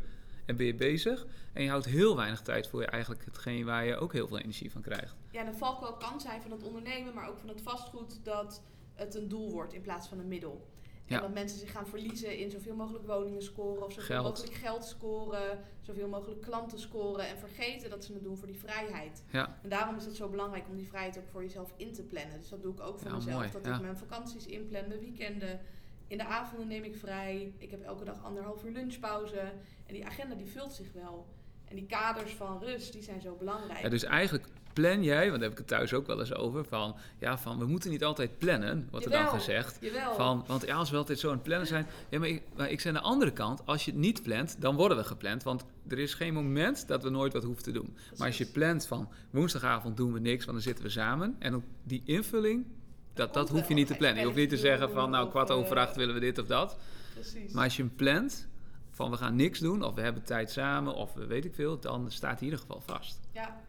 [0.46, 1.26] en ben je bezig.
[1.52, 4.38] En je houdt heel weinig tijd voor je eigenlijk hetgeen waar je ook heel veel
[4.38, 5.14] energie van krijgt.
[5.30, 8.62] ja, de valkuil kan zijn van het ondernemen, maar ook van het vastgoed dat
[8.94, 10.66] het een doel wordt in plaats van een middel.
[11.06, 14.24] En dat mensen zich gaan verliezen in zoveel mogelijk woningen scoren of zoveel Geld.
[14.24, 18.58] mogelijk geld scoren, zoveel mogelijk klanten scoren en vergeten dat ze het doen voor die
[18.58, 19.24] vrijheid.
[19.30, 22.02] Ja, En daarom is het zo belangrijk om die vrijheid ook voor jezelf in te
[22.02, 22.38] plannen.
[22.40, 23.34] Dus dat doe ik ook voor Ja, mezelf.
[23.36, 25.60] mooi, dat ik mijn vakanties inplan, de weekenden.
[26.06, 27.52] In de avonden neem ik vrij.
[27.58, 29.40] Ik heb elke dag anderhalf uur lunchpauze.
[29.86, 31.26] En die agenda die vult zich wel.
[31.64, 33.80] En die kaders van rust, die zijn zo belangrijk.
[33.80, 36.64] Ja, dus eigenlijk plan jij, want daar heb ik het thuis ook wel eens over,
[36.64, 39.78] van, ja, van we moeten niet altijd plannen, wordt er dan gezegd.
[39.80, 40.14] Jawel.
[40.14, 41.86] Van, want ja, als we altijd zo aan het plannen zijn.
[42.08, 44.56] Ja, maar ik, maar ik zei aan de andere kant, als je het niet plant,
[44.58, 45.42] dan worden we gepland.
[45.42, 47.96] Want er is geen moment dat we nooit wat hoeven te doen.
[48.16, 51.36] Maar als je plant van woensdagavond doen we niks, want dan zitten we samen.
[51.38, 52.66] En ook die invulling,
[53.14, 54.18] dat, dat hoef je niet te plannen.
[54.18, 56.46] Je hoeft niet te zeggen van, nou, kwart over eh, acht willen we dit of
[56.46, 56.76] dat.
[57.14, 57.52] Precies.
[57.52, 58.48] Maar als je hem plant,
[58.90, 61.78] van we gaan niks doen, of we hebben tijd samen, of we weet ik veel,
[61.78, 63.20] dan staat hij in ieder geval vast.
[63.32, 63.60] Ja.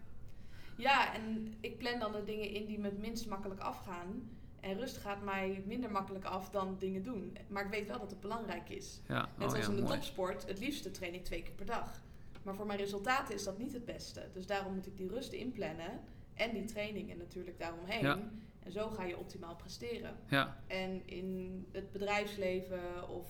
[0.77, 4.29] Ja, en ik plan dan de dingen in die me het minst makkelijk afgaan.
[4.59, 7.37] En rust gaat mij minder makkelijk af dan dingen doen.
[7.47, 9.01] Maar ik weet wel dat het belangrijk is.
[9.07, 9.93] Ja, Net oh als ja, in de mooi.
[9.93, 12.01] topsport, het liefste train ik twee keer per dag.
[12.43, 14.29] Maar voor mijn resultaten is dat niet het beste.
[14.33, 15.99] Dus daarom moet ik die rust inplannen.
[16.33, 18.01] En die trainingen natuurlijk daaromheen.
[18.03, 18.19] Ja.
[18.63, 20.15] En zo ga je optimaal presteren.
[20.27, 23.27] Ja, En in het bedrijfsleven of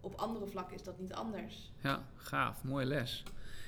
[0.00, 1.72] op andere vlakken is dat niet anders.
[1.82, 3.22] ja, gaaf, mooie les.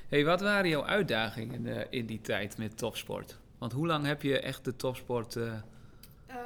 [0.09, 3.38] Hey, wat waren jouw uitdagingen eh, in die tijd met topsport?
[3.59, 5.53] Want hoe lang heb je echt de topsport, eh
[6.27, 6.37] Eh,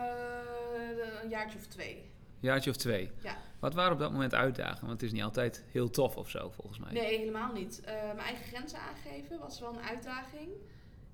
[1.23, 2.11] een jaartje of twee.
[2.41, 3.11] jaartje of twee?
[3.23, 3.37] Ja.
[3.59, 4.87] Wat waren op dat moment uitdagingen?
[4.87, 6.93] Want het is niet altijd heel tof of zo, volgens mij.
[6.93, 7.81] Nee, helemaal niet.
[7.85, 10.49] Mijn eigen grenzen aangeven was wel een uitdaging.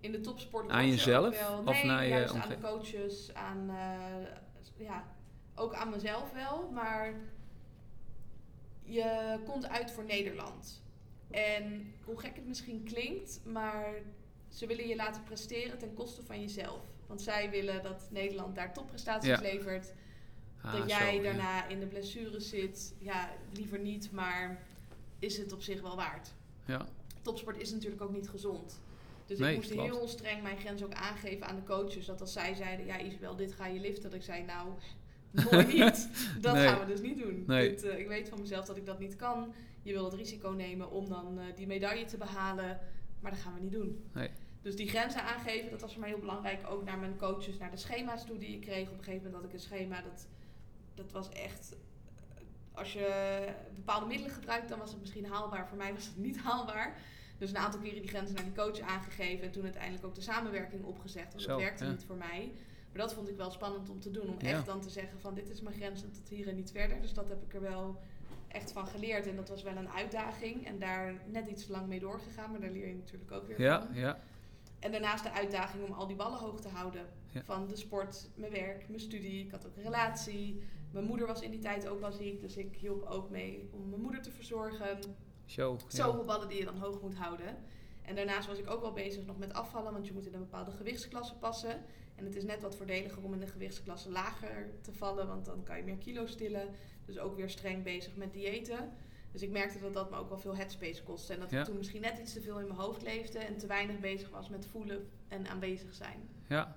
[0.01, 1.51] In de topsport Aan je jezelf?
[1.65, 3.71] Of nee, naar je juist aan de coaches, aan,
[4.77, 5.05] ja,
[5.55, 6.71] ook aan mezelf wel.
[6.73, 7.13] Maar
[8.83, 10.83] je komt uit voor Nederland.
[11.31, 13.95] En hoe gek het misschien klinkt, maar
[14.49, 16.81] ze willen je laten presteren ten koste van jezelf.
[17.07, 19.41] Want zij willen dat Nederland daar topprestaties Ja.
[19.41, 19.93] levert.
[20.61, 21.23] Ah, dat zo, jij ja.
[21.23, 22.95] daarna in de blessures zit.
[22.99, 24.63] Ja, liever niet, maar
[25.19, 26.29] is het op zich wel waard.
[26.65, 26.87] Ja,
[27.23, 28.81] Topsport is natuurlijk ook niet gezond.
[29.27, 29.89] Dus Nee, ik moest klopt.
[29.91, 32.07] heel streng mijn grens ook aangeven aan de coaches.
[32.07, 34.03] Dat als zij zeiden, ja Isabel, dit ga je liften.
[34.03, 34.69] Dat ik zei, nou,
[35.51, 36.09] mooi niet.
[36.41, 36.69] Dat Nee.
[36.69, 37.45] gaan we dus niet doen.
[37.47, 37.69] Nee.
[37.69, 39.55] Dit, eh, ik weet van mezelf dat ik dat niet kan.
[39.87, 42.79] Je wil het risico nemen om dan eh, die medaille te behalen.
[43.21, 44.05] Maar dat gaan we niet doen.
[44.13, 44.31] Nee.
[44.63, 46.61] Dus die grenzen aangeven, dat was voor mij heel belangrijk.
[46.71, 48.89] Ook naar mijn coaches, naar de schema's toe die ik kreeg.
[48.91, 50.27] Op een gegeven moment had ik een schema, dat,
[50.95, 51.73] dat was echt...
[51.73, 52.39] eh,
[52.79, 55.69] Als je bepaalde middelen gebruikt, dan was het misschien haalbaar.
[55.69, 56.97] Voor mij was het niet haalbaar.
[57.39, 59.45] Dus een aantal keren die grenzen naar die coach aangegeven.
[59.47, 61.29] En toen uiteindelijk ook de samenwerking opgezegd.
[61.31, 61.91] Want Zo, dat werkte ja.
[61.91, 62.53] niet voor mij.
[62.93, 64.29] Maar dat vond ik wel spannend om te doen.
[64.29, 64.49] Om Ja.
[64.49, 67.01] echt dan te zeggen van dit is mijn grens en tot hier en niet verder.
[67.01, 68.01] Dus dat heb ik er wel
[68.57, 69.27] echt van geleerd.
[69.27, 70.67] En dat was wel een uitdaging.
[70.67, 72.51] En daar net iets lang mee doorgegaan.
[72.51, 73.95] Maar daar leer je natuurlijk ook weer Ja, van.
[73.95, 74.19] ja,
[74.79, 77.07] En daarnaast de uitdaging om al die ballen hoog te houden.
[77.33, 77.43] Ja.
[77.45, 79.45] Van de sport, mijn werk, mijn studie.
[79.45, 80.63] Ik had ook een relatie.
[80.91, 82.41] Mijn moeder was in die tijd ook wel ziek.
[82.41, 84.99] Dus ik hielp ook mee om mijn moeder te verzorgen.
[85.45, 85.77] ja.
[85.89, 87.57] Zoveel ballen die je dan hoog moet houden.
[88.03, 90.41] En daarnaast was ik ook wel bezig nog met afvallen, want je moet in een
[90.41, 91.85] bepaalde gewichtsklasse passen.
[92.15, 95.63] En het is net wat voordeliger om in de gewichtsklasse lager te vallen, want dan
[95.63, 96.69] kan je meer kilo's stillen.
[97.07, 98.91] Dus ook weer streng bezig met diëten.
[99.33, 101.33] Dus ik merkte dat dat me ook wel veel headspace kostte.
[101.33, 101.59] En dat Ja.
[101.61, 104.31] ik toen misschien net iets te veel in mijn hoofd leefde en te weinig bezig
[104.31, 106.29] was met voelen en aanwezig zijn.
[106.49, 106.77] Ja.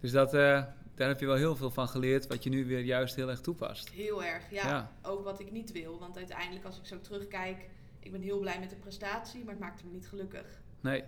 [0.00, 2.80] Dus dat, eh, daar heb je wel heel veel van geleerd, wat je nu weer
[2.80, 3.90] juist heel erg toepast.
[3.90, 4.68] Heel erg, ja.
[4.68, 4.92] Ja.
[5.02, 5.98] Ook wat ik niet wil.
[5.98, 7.68] Want uiteindelijk als ik zo terugkijk,
[8.00, 10.60] ik ben heel blij met de prestatie, maar het maakte me niet gelukkig.
[10.80, 11.04] Nee,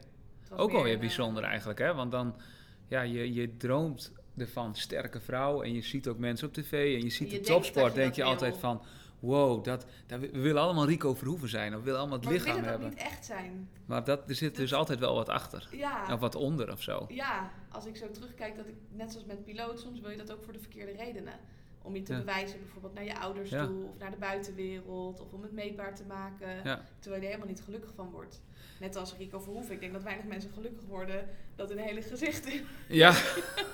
[0.51, 1.95] ook wel meer, weer eh, bijzonder eigenlijk, hè?
[1.95, 2.35] Want dan,
[2.89, 7.03] ja, je, je droomt ervan sterke vrouw en je ziet ook mensen op tv en
[7.03, 8.61] je ziet je de dat topsport, denk je dat altijd wil.
[8.61, 8.83] van,
[9.19, 12.35] wow, dat, dat, we willen allemaal Rico Verhoeven zijn, of we willen allemaal het Maar
[12.35, 12.89] lichaam willen ook hebben.
[12.99, 13.69] niet echt zijn.
[13.87, 16.13] Maar dat, er zit dus Dat- altijd wel wat achter, Ja.
[16.15, 17.07] of wat onder of zo.
[17.09, 20.33] Ja, als ik zo terugkijk, dat ik net zoals met piloot, soms wil je dat
[20.33, 21.35] ook voor de verkeerde redenen.
[21.83, 22.19] Om je te Ja.
[22.19, 23.67] bewijzen, bijvoorbeeld naar je ouders Ja.
[23.67, 26.49] toe of naar de buitenwereld of om het meetbaar te maken.
[26.65, 26.83] Ja.
[26.99, 28.41] Terwijl je er helemaal niet gelukkig van wordt.
[28.81, 29.75] Net als Rico Verhoeven.
[29.75, 32.49] Ik denk dat weinig mensen gelukkig worden dat hun hele gezicht.
[32.89, 33.11] Ja,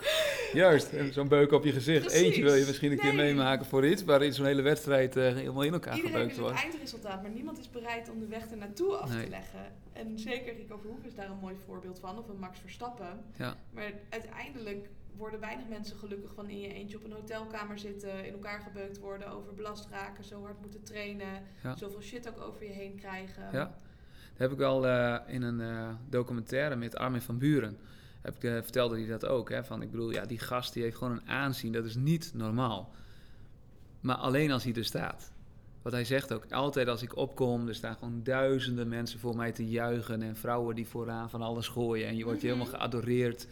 [0.55, 0.91] juist.
[1.11, 2.01] Zo'n beuk op je gezicht.
[2.07, 2.21] Precies.
[2.23, 5.63] Eentje wil je misschien een keer meemaken voor iets, waarin zo'n hele wedstrijd eh, helemaal
[5.63, 6.71] in elkaar Iedereen gebeukt wil het wordt.
[6.73, 9.25] eindresultaat, maar niemand is bereid om de weg ernaartoe af Nee.
[9.25, 9.61] te leggen.
[9.93, 13.21] En zeker Rico Verhoeven is daar een mooi voorbeeld van, of een Max Verstappen.
[13.37, 13.57] Ja.
[13.71, 18.33] Maar uiteindelijk worden weinig mensen gelukkig van in je eentje op een hotelkamer zitten, in
[18.33, 21.77] elkaar gebeukt worden, overbelast raken, zo hard moeten trainen, Ja.
[21.77, 23.43] zoveel shit ook over je heen krijgen.
[23.53, 23.79] Ja.
[24.37, 27.77] Dat heb ik al eh, in een eh, documentaire met Armin van Buren.
[28.25, 29.51] Heb ik, eh, vertelde hij dat ook.
[29.51, 29.65] Hè?
[29.65, 31.73] Van, ik bedoel, ja, die gast die heeft gewoon een aanzien.
[31.73, 32.91] Dat is niet normaal.
[34.01, 35.33] Maar alleen als hij er staat.
[35.83, 39.53] Wat hij zegt ook, altijd als ik opkom, er staan gewoon duizenden mensen voor mij
[39.53, 40.23] te juichen.
[40.23, 42.07] En vrouwen die vooraan van alles gooien.
[42.09, 42.47] En je wordt Mhm.
[42.47, 43.47] helemaal geadoreerd.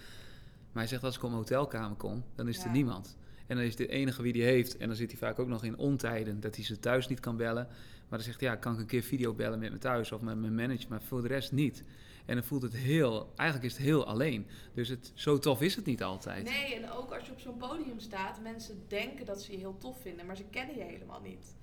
[0.72, 3.16] Maar hij zegt, als ik op een hotelkamer kom, dan is er niemand.
[3.46, 4.76] En dan is de enige wie die heeft.
[4.76, 6.40] En dan zit hij vaak ook nog in ontijden.
[6.40, 7.66] Dat hij ze thuis niet kan bellen.
[8.08, 10.20] Maar dan zegt hij, ja, kan ik een keer video bellen met me thuis of
[10.20, 10.86] met mijn manager.
[10.88, 11.84] Maar voor de rest niet.
[12.24, 14.46] En dan voelt het heel, eigenlijk is het heel alleen.
[14.74, 16.44] Dus het, zo tof is het niet altijd.
[16.44, 19.76] Nee, en ook als je op zo'n podium staat, mensen denken dat ze je heel
[19.78, 21.54] tof vinden, maar ze kennen je helemaal niet.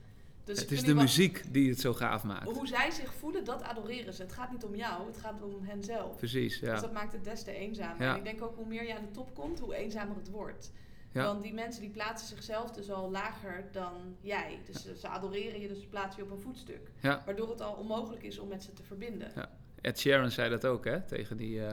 [0.43, 2.51] Dus het is de muziek die het zo gaaf maakt.
[2.51, 4.21] Hoe zij zich voelen, dat adoreren ze.
[4.21, 6.17] Het gaat niet om jou, het gaat om hen zelf.
[6.17, 6.79] Precies, Dus ja.
[6.79, 8.01] dat maakt het des te eenzamer.
[8.01, 8.11] Ja.
[8.11, 10.71] En ik denk ook hoe meer je aan de top komt, hoe eenzamer het wordt.
[11.11, 11.23] Ja.
[11.23, 14.59] Want die mensen die plaatsen zichzelf dus al lager dan jij.
[14.65, 16.91] Dus ze, ze adoreren je, dus ze plaatsen je op een voetstuk.
[16.99, 17.23] Ja.
[17.25, 19.31] Waardoor het al onmogelijk is om met ze te verbinden.
[19.35, 19.49] Ja.
[19.81, 21.01] Ed Sheeran zei dat ook, hè?
[21.01, 21.71] Tegen die, eh,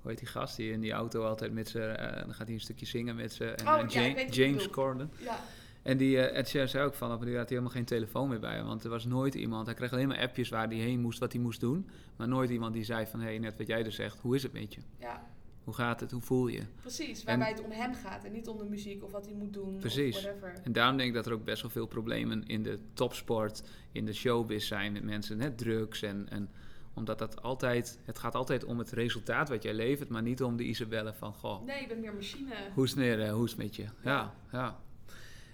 [0.00, 2.54] hoe heet die gast die in die auto altijd met ze, eh, dan gaat hij
[2.54, 3.44] een stukje zingen met ze.
[3.44, 4.70] En Oh, ja, James bedoelt.
[4.70, 5.10] Corden.
[5.18, 5.38] Ja,
[5.82, 8.28] En die eh, Ed Sheeran zei ook van, op die had hij helemaal geen telefoon
[8.28, 8.66] meer bij hem.
[8.66, 11.32] Want er was nooit iemand, hij kreeg alleen maar appjes waar hij heen moest, wat
[11.32, 11.88] hij moest doen.
[12.16, 14.42] Maar nooit iemand die zei van, hé, hey, net wat jij dus zegt, hoe is
[14.42, 14.80] het met je?
[14.98, 15.26] ja,
[15.64, 16.10] Hoe gaat het?
[16.10, 16.62] Hoe voel je?
[16.80, 17.24] precies.
[17.24, 19.76] Waarbij het om hem gaat en niet om de muziek of wat hij moet doen
[19.78, 20.16] Precies.
[20.16, 20.52] of whatever.
[20.62, 23.62] En daarom denk ik dat er ook best wel veel problemen in de topsport,
[23.92, 26.48] in de showbiz zijn met mensen, net drugs en, en
[26.94, 30.56] omdat dat altijd, het gaat altijd om het resultaat wat jij levert, maar niet om
[30.56, 32.54] de Isabelle van, goh, Nee, je bent meer machine.
[32.74, 33.84] hoe is het, eh, hoe is het met je?
[34.04, 34.78] Ja, ja.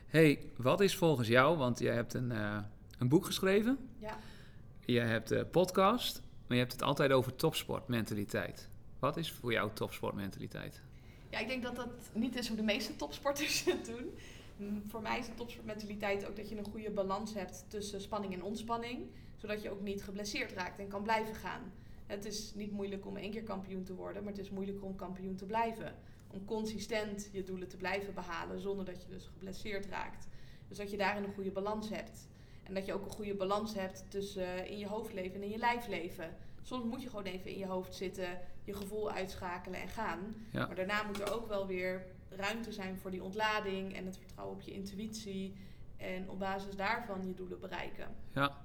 [0.06, 2.58] hey, wat is volgens jou, want jij hebt een, eh,
[2.98, 4.18] een boek geschreven, Ja.
[4.84, 8.68] je hebt een podcast, maar je hebt het altijd over topsportmentaliteit.
[8.98, 10.82] Wat is voor jou topsportmentaliteit?
[11.30, 14.14] ja, ik denk dat dat niet is hoe de meeste topsporters het doen.
[14.88, 18.42] Voor mij is de topsportmentaliteit ook dat je een goede balans hebt tussen spanning en
[18.42, 19.06] ontspanning.
[19.36, 21.72] Zodat je ook niet geblesseerd raakt en kan blijven gaan.
[22.06, 24.96] Het is niet moeilijk om één keer kampioen te worden, maar het is moeilijker om
[24.96, 25.94] kampioen te blijven.
[26.28, 30.28] Om consistent je doelen te blijven behalen zonder dat je dus geblesseerd raakt.
[30.68, 32.28] Dus dat je daarin een goede balans hebt.
[32.62, 35.50] En dat je ook een goede balans hebt tussen eh, in je hoofdleven en in
[35.50, 36.36] je lijfleven.
[36.62, 40.34] Soms moet je gewoon even in je hoofd zitten, je gevoel uitschakelen en gaan.
[40.52, 40.66] Ja.
[40.66, 44.56] Maar daarna moet er ook wel weer ruimte zijn voor die ontlading en het vertrouwen
[44.56, 45.54] op je intuïtie.
[45.96, 48.14] En op basis daarvan je doelen bereiken.
[48.32, 48.64] Ja,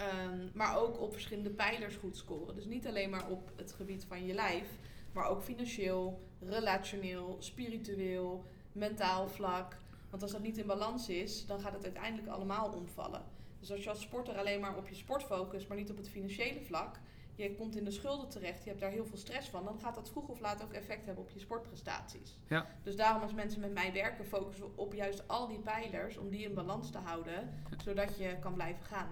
[0.00, 2.54] Ehm, maar ook op verschillende pijlers goed scoren.
[2.54, 4.68] Dus niet alleen maar op het gebied van je lijf,
[5.12, 9.76] maar ook financieel, relationeel, spiritueel, mentaal vlak.
[10.10, 13.24] Want als dat niet in balans is, dan gaat het uiteindelijk allemaal omvallen.
[13.58, 16.08] Dus als je als sporter alleen maar op je sport focust, maar niet op het
[16.08, 16.96] financiële vlak,
[17.34, 19.94] je komt in de schulden terecht, je hebt daar heel veel stress van, dan gaat
[19.94, 22.38] dat vroeg of laat ook effect hebben op je sportprestaties.
[22.48, 22.66] Ja.
[22.82, 26.30] Dus daarom als mensen met mij werken, focussen we op juist al die pijlers om
[26.30, 29.08] die in balans te houden, zodat je kan blijven gaan.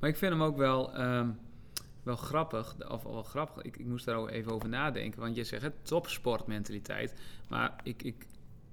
[0.00, 0.94] Maar ik vind hem ook wel.
[0.94, 1.30] ehm,
[2.02, 5.20] wel grappig, of wel grappig, ik, ik moest daar ook even over nadenken.
[5.20, 7.14] Want je zegt het topsportmentaliteit.
[7.48, 8.26] Maar ik, ik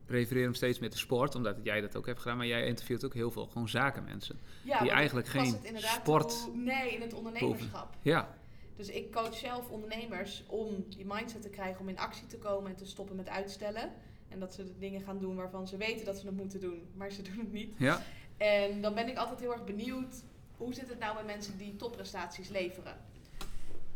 [0.08, 2.38] refereer hem steeds met de sport, omdat jij dat ook hebt gedaan.
[2.38, 4.40] Maar jij interviewt ook heel veel gewoon zakenmensen.
[4.64, 5.46] Ja, die eigenlijk geen
[5.80, 7.96] sport hoe- nee, in het ondernemerschap.
[8.02, 8.38] Ja,
[8.76, 12.70] Dus ik coach zelf ondernemers om die mindset te krijgen om in actie te komen
[12.72, 13.92] en te stoppen met uitstellen.
[14.30, 16.82] En dat ze de dingen gaan doen waarvan ze weten dat ze het moeten doen,
[16.96, 17.74] maar ze doen het niet.
[17.78, 18.02] ja,
[18.38, 20.24] En dan ben ik altijd heel erg benieuwd,
[20.64, 22.98] hoe zit het nou met mensen die topprestaties leveren?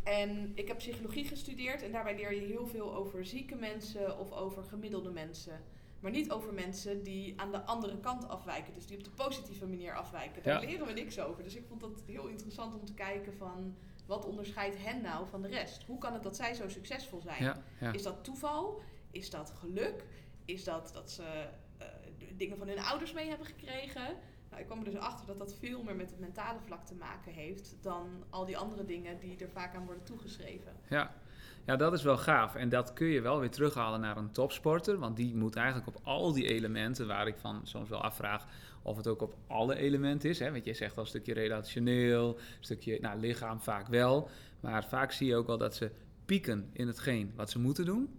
[0.03, 4.32] En ik heb psychologie gestudeerd en daarbij leer je heel veel over zieke mensen of
[4.32, 5.61] over gemiddelde mensen.
[5.99, 9.68] Maar niet over mensen die aan de andere kant afwijken, dus die op de positieve
[9.68, 10.43] manier afwijken.
[10.43, 10.70] Daar Ja.
[10.70, 11.43] leren we niks over.
[11.43, 15.41] Dus ik vond dat heel interessant om te kijken van wat onderscheidt hen nou van
[15.41, 15.84] de rest?
[15.84, 17.43] Hoe kan het dat zij zo succesvol zijn?
[17.43, 17.91] ja, ja.
[17.93, 18.82] Is dat toeval?
[19.11, 20.03] Is dat geluk?
[20.45, 21.24] Is dat dat ze
[21.78, 21.88] eh,
[22.36, 24.18] dingen van hun ouders mee hebben gekregen?
[24.50, 26.95] Nou, ik kwam er dus achter dat dat veel meer met het mentale vlak te
[26.95, 30.74] maken heeft dan al die andere dingen die er vaak aan worden toegeschreven.
[30.89, 31.14] Ja.
[31.66, 32.56] ja, dat is wel gaaf.
[32.56, 34.98] En dat kun je wel weer terughalen naar een topsporter.
[34.98, 38.45] Want die moet eigenlijk op al die elementen, waar ik van soms wel afvraag
[38.82, 40.39] of het ook op alle elementen is.
[40.39, 40.52] Hè?
[40.52, 44.30] Want je zegt wel een stukje relationeel, een stukje nou, lichaam vaak wel.
[44.60, 45.91] Maar vaak zie je ook wel dat ze
[46.26, 48.10] pieken in hetgeen wat ze moeten doen.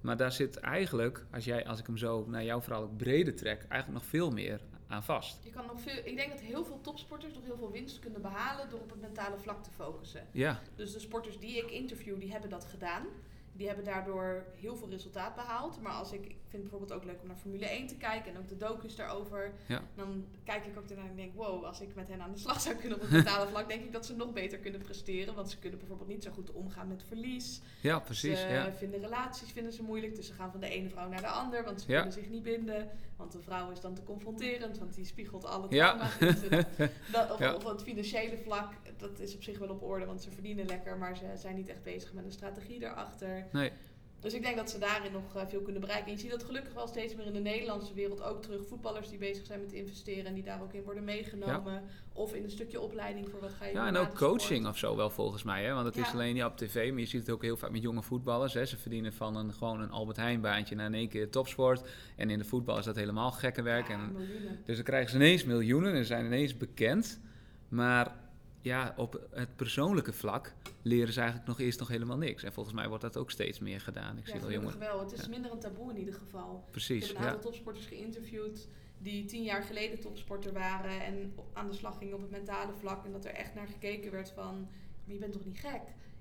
[0.00, 3.34] Maar daar zit eigenlijk, als, jij, als ik hem zo naar jouw verhaal ook breder
[3.34, 4.60] trek, eigenlijk nog veel meer
[4.90, 5.44] aan vast.
[5.44, 8.22] Je kan nog veel, ik denk dat heel veel topsporters nog heel veel winst kunnen
[8.22, 10.26] behalen door op het mentale vlak te focussen.
[10.32, 13.06] Ja, Dus de sporters die ik interview, die hebben dat gedaan.
[13.52, 15.80] Die hebben daardoor heel veel resultaat behaald.
[15.80, 18.32] Maar als ik, ik vind het bijvoorbeeld ook leuk om naar Formule 1 te kijken
[18.34, 19.52] en ook de docus daarover.
[19.66, 19.82] Ja.
[19.94, 22.60] Dan kijk ik ook ernaar en denk, wow, als ik met hen aan de slag
[22.60, 25.34] zou kunnen op het mentale vlak, denk ik dat ze nog beter kunnen presteren.
[25.34, 27.60] Want ze kunnen bijvoorbeeld niet zo goed omgaan met verlies.
[27.80, 28.40] ja precies.
[28.40, 28.72] Ze Ja.
[28.72, 31.64] vinden relaties vinden ze moeilijk, dus ze gaan van de ene vrouw naar de ander,
[31.64, 31.96] want ze Ja.
[31.96, 32.88] kunnen zich niet binden.
[33.16, 35.86] Want de vrouw is dan te confronterend, want die spiegelt alle Ja.
[35.96, 36.64] trauma's ze.
[37.12, 40.66] Dat, of het financiële vlak, dat is op zich wel op orde, want ze verdienen
[40.66, 43.46] lekker, maar ze zijn niet echt bezig met een strategie daarachter.
[43.52, 43.72] Nee.
[44.20, 46.06] Dus ik denk dat ze daarin nog eh, veel kunnen bereiken.
[46.06, 48.66] En je ziet dat gelukkig wel steeds meer in de Nederlandse wereld ook terug.
[48.66, 51.82] Voetballers die bezig zijn met investeren en die daar ook in worden meegenomen.
[52.12, 54.18] Of in een stukje opleiding voor wat ga je Ja, en ook sport.
[54.18, 55.64] coaching of zo wel volgens mij.
[55.64, 55.72] Hè?
[55.72, 57.82] Want het is alleen niet op tv, maar je ziet het ook heel vaak met
[57.82, 58.54] jonge voetballers.
[58.54, 58.64] Hè?
[58.66, 61.88] Ze verdienen van een, gewoon een Albert Heijn baantje naar in één keer topsport.
[62.16, 63.88] En in de voetbal is dat helemaal gekke werk.
[63.88, 64.58] Ja, En, miljoenen.
[64.64, 67.20] dus dan krijgen ze ineens miljoenen en zijn ineens bekend.
[67.68, 68.16] Maar
[68.62, 70.52] ja, op het persoonlijke vlak
[70.82, 72.42] leren ze eigenlijk nog eerst nog helemaal niks.
[72.42, 74.18] En volgens mij wordt dat ook steeds meer gedaan.
[74.18, 74.78] Ik Ja, zie wel jongen.
[74.78, 75.00] wel.
[75.00, 75.28] Het is Ja.
[75.28, 76.62] minder een taboe in ieder geval.
[76.66, 77.28] Ik Precies, heb een ja.
[77.28, 82.20] aantal topsporters geïnterviewd die tien jaar geleden topsporter waren en aan de slag gingen op
[82.20, 83.04] het mentale vlak.
[83.04, 84.60] En dat er echt naar gekeken werd van,
[85.04, 85.80] maar je bent toch niet gek?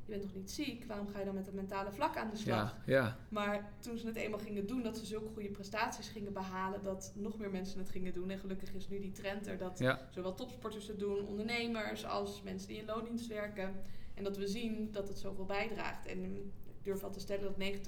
[0.09, 0.85] Je bent toch niet ziek?
[0.85, 2.75] Waarom ga je dan met het mentale vlak aan de slag?
[2.85, 6.33] Ja, ja, Maar toen ze het eenmaal gingen doen, dat ze zulke goede prestaties gingen
[6.33, 8.29] behalen, dat nog meer mensen het gingen doen.
[8.29, 12.41] En gelukkig is nu die trend er dat ja, zowel topsporters het doen, ondernemers, als
[12.41, 13.75] mensen die in loondienst werken.
[14.13, 16.05] En dat we zien dat het zoveel bijdraagt.
[16.05, 17.79] En ik durf wel te stellen dat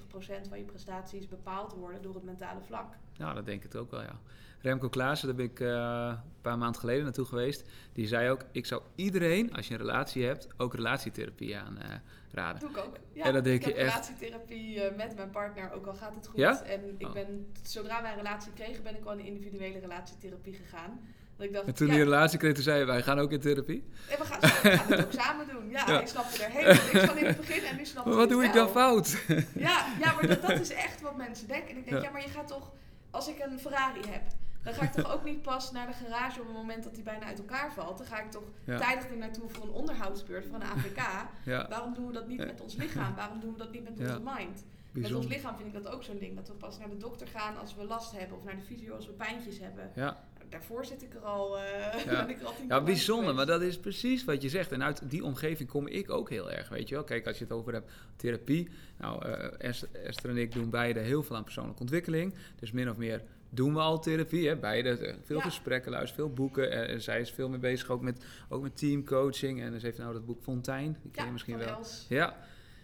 [0.46, 2.96] 90% van je prestaties bepaald worden door het mentale vlak.
[3.18, 4.20] nou, dat denk ik ook wel, ja.
[4.62, 7.64] Remco Klaassen, daar ben ik eh, een paar maanden geleden naartoe geweest.
[7.94, 12.02] Die zei ook, ik zou iedereen, als je een relatie hebt, ook relatietherapie aanraden.
[12.32, 12.60] raden.
[12.62, 12.96] doe ik ook.
[13.14, 16.16] Ja, En dan denk ik heb echt- relatietherapie eh, met mijn partner, ook al gaat
[16.16, 16.38] het goed.
[16.40, 16.64] Ja?
[16.64, 17.14] En ik Oh.
[17.14, 21.00] ben, zodra wij een relatie kregen, ben ik al in individuele relatietherapie gegaan.
[21.38, 23.32] Dat ik dacht, En toen ja, die relatie kreeg, toen zei je, wij gaan ook
[23.32, 23.84] in therapie.
[24.10, 24.48] en we gaan, we
[24.78, 25.70] gaan het ook samen doen.
[25.70, 26.00] Ja, Ja.
[26.02, 28.30] ik snapte er helemaal niks van in het begin en nu snap Maar ik wat
[28.30, 29.18] doe ik dan fout?
[29.56, 31.70] Ja, ja maar dat, dat is echt wat mensen denken.
[31.70, 32.04] En ik denk, Ja.
[32.08, 32.12] ja.
[32.12, 32.72] maar je gaat toch,
[33.12, 34.22] als ik een Ferrari heb,
[34.64, 37.04] dan ga ik toch ook niet pas naar de garage op het moment dat die
[37.04, 37.98] bijna uit elkaar valt.
[37.98, 38.78] Dan ga ik toch Ja.
[38.78, 41.02] tijdig er naartoe voor een onderhoudsbeurt, voor een APK.
[41.46, 43.16] Ja, Waarom doen we dat niet met ons lichaam?
[43.16, 44.64] Waarom doen we dat niet met onze mind?
[44.92, 46.36] Met ons lichaam vind ik dat ook zo'n ding.
[46.36, 48.38] Dat we pas naar de dokter gaan als we last hebben.
[48.38, 49.92] Of naar de fysio als we pijntjes hebben.
[49.96, 50.04] Ja.
[50.38, 52.26] Nou, daarvoor zit ik er al, eh Ja.
[52.26, 54.72] ben ik er al ja, bijzonder, maar dat is precies wat je zegt.
[54.72, 57.04] En uit die omgeving kom ik ook heel erg, weet je wel.
[57.04, 58.70] Kijk, als je het over hebt, therapie.
[58.98, 59.70] Nou, eh,
[60.06, 62.34] Esther en ik doen beide heel veel aan persoonlijke ontwikkeling.
[62.60, 63.22] Dus min of meer
[63.54, 64.56] doen we al therapie, hè?
[64.56, 64.90] beide.
[64.90, 65.44] eh, Veel Ja.
[65.44, 66.88] gesprekken, luister, veel boeken.
[66.88, 69.62] En zij is veel mee bezig, ook met, ook met teamcoaching.
[69.62, 71.68] En ze heeft nou dat boek Fontein, die ken je misschien wel.
[71.76, 72.06] Els.
[72.10, 72.38] Ja,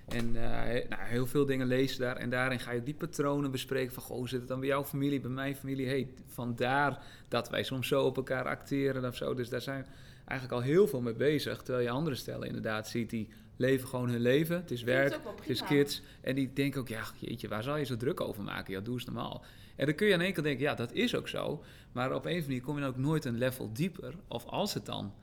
[0.07, 2.15] en eh, nou, heel veel dingen lezen daar.
[2.15, 3.93] En daarin ga je die patronen bespreken.
[3.93, 5.87] Van, goh, zit het dan bij jouw familie, bij mijn familie?
[5.87, 9.33] Hey, vandaar dat wij soms zo op elkaar acteren of zo.
[9.33, 9.87] Dus daar zijn we
[10.25, 11.61] eigenlijk al heel veel mee bezig.
[11.61, 14.55] Terwijl je andere stellen inderdaad ziet, die leven gewoon hun leven.
[14.55, 16.01] Het is werk, het is kids.
[16.21, 18.73] En die denken ook, ja, jeetje, waar zal je zo druk over maken?
[18.73, 19.43] Ja, doe eens normaal.
[19.77, 21.63] En dan kun je aan één kant denken, ja, dat is ook zo.
[21.91, 24.13] Maar op een of andere manier kom je dan ook nooit een level dieper.
[24.27, 25.13] Of als het dan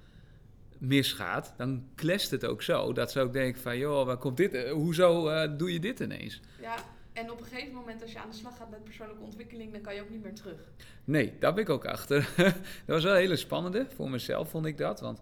[0.79, 2.93] misgaat, dan clasht het ook zo.
[2.93, 4.55] Dat ze ook denken van, joh, waar komt dit?
[4.55, 6.41] eh, Hoezo eh, doe je dit ineens?
[6.61, 6.75] Ja,
[7.13, 9.81] en op een gegeven moment als je aan de slag gaat met persoonlijke ontwikkeling, dan
[9.81, 10.59] kan je ook niet meer terug.
[11.05, 12.29] Nee, daar ben ik ook achter.
[12.37, 12.55] dat
[12.87, 13.87] was wel een hele spannende.
[13.95, 15.01] Voor mezelf vond ik dat.
[15.01, 15.21] Want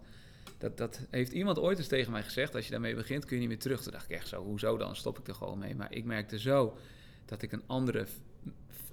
[0.57, 2.55] Dat, dat heeft iemand ooit eens tegen mij gezegd.
[2.55, 3.81] Als je daarmee begint, kun je niet meer terug.
[3.81, 4.95] Toen dacht ik echt zo, hoezo dan?
[4.95, 5.75] Stop ik er gewoon mee.
[5.75, 6.77] Maar ik merkte zo
[7.25, 8.05] dat ik een andere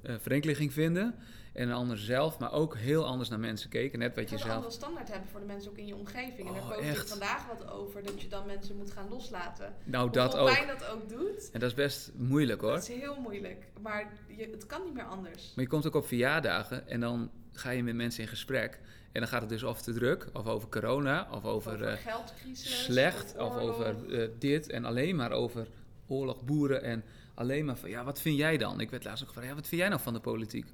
[0.03, 1.15] uh, verenkeling vinden.
[1.53, 3.99] En een ander zelf, maar ook heel anders naar mensen keken.
[3.99, 4.51] Net wat je, je zelf...
[4.51, 6.49] een andere standaard hebben voor de mensen ook in je omgeving.
[6.49, 7.09] en daar Oh, koos ik echt?
[7.09, 8.03] vandaag wat over.
[8.03, 9.75] Dat je dan mensen moet gaan loslaten.
[9.85, 10.53] Nou, dat ook.
[10.53, 11.51] pijn dat ook doet.
[11.53, 12.71] En dat is best moeilijk hoor.
[12.71, 13.65] Dat is heel moeilijk.
[13.81, 15.53] Maar je, het kan niet meer anders.
[15.55, 18.81] Maar je komt ook op verjaardagen en dan ga je met mensen in gesprek.
[19.13, 21.97] En dan gaat het dus of te druk, of over corona, of over, over eh,
[21.97, 22.85] geldcrisis.
[22.85, 24.71] slecht, of over eh, dit.
[24.71, 25.69] En alleen maar over
[26.07, 27.05] oorlog, boeren en
[27.41, 28.81] alleen maar van, ja, wat vind jij dan?
[28.81, 30.67] Ik werd laatst ook gevraagd, ja, wat vind jij nou van de politiek?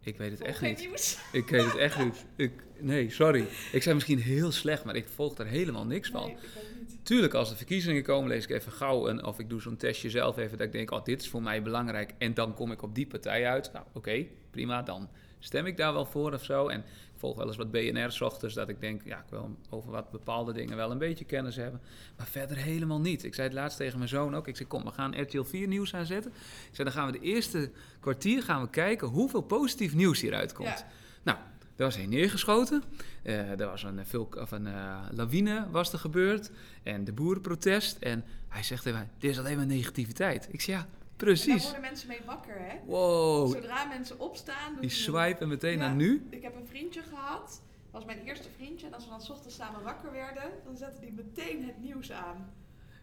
[0.00, 0.78] Ik weet het Volg echt niet.
[0.78, 1.18] nieuws.
[1.32, 2.24] Ik weet het echt niet.
[2.36, 3.46] Ik, nee, sorry.
[3.72, 6.26] Ik zei misschien heel slecht, maar ik volg daar helemaal niks van.
[6.26, 6.36] Nee.
[7.02, 10.10] Tuurlijk, als er verkiezingen komen, lees ik even gauw een, of ik doe zo'n testje
[10.10, 12.14] zelf even, dat ik denk, oh, dit is voor mij belangrijk.
[12.18, 13.72] En dan kom ik op die partij uit.
[13.72, 15.08] Nou, oké, prima, dan
[15.44, 16.68] stem ik daar wel voor of zo.
[16.68, 19.90] En ik volg wel eens wat BNR ochtends, dat ik denk, ja, ik wil over
[19.90, 21.80] wat bepaalde dingen wel een beetje kennis hebben.
[22.16, 23.24] Maar verder helemaal niet.
[23.24, 24.48] Ik zei het laatst tegen mijn zoon ook.
[24.48, 26.32] Ik zei, kom, we gaan RTL 4 nieuws aanzetten.
[26.68, 27.70] Ik zei, dan gaan we de eerste
[28.00, 30.68] kwartier gaan we kijken hoeveel positief nieuws hieruit komt.
[30.68, 30.86] Ja.
[31.22, 31.38] Nou,
[31.76, 32.82] er was heen neergeschoten.
[33.22, 36.50] Eh, er was een, eh, vulk, of een eh, lawine was er gebeurd.
[36.82, 37.96] En de boerenprotest.
[37.98, 40.48] En hij zegt tegen mij, dit is alleen maar negativiteit.
[40.50, 40.86] Ik zeg, ja,
[41.16, 41.62] En daar precies.
[41.64, 42.76] worden mensen mee wakker, hè?
[42.84, 44.72] Wow, Zodra mensen opstaan...
[44.72, 45.86] doen die swipen meteen Ja.
[45.86, 46.26] naar nu.
[46.30, 47.62] Ik heb een vriendje gehad.
[47.90, 48.86] Dat was mijn eerste vriendje.
[48.86, 52.12] En als we dan 's ochtends samen wakker werden, dan zette hij meteen het nieuws
[52.12, 52.52] aan.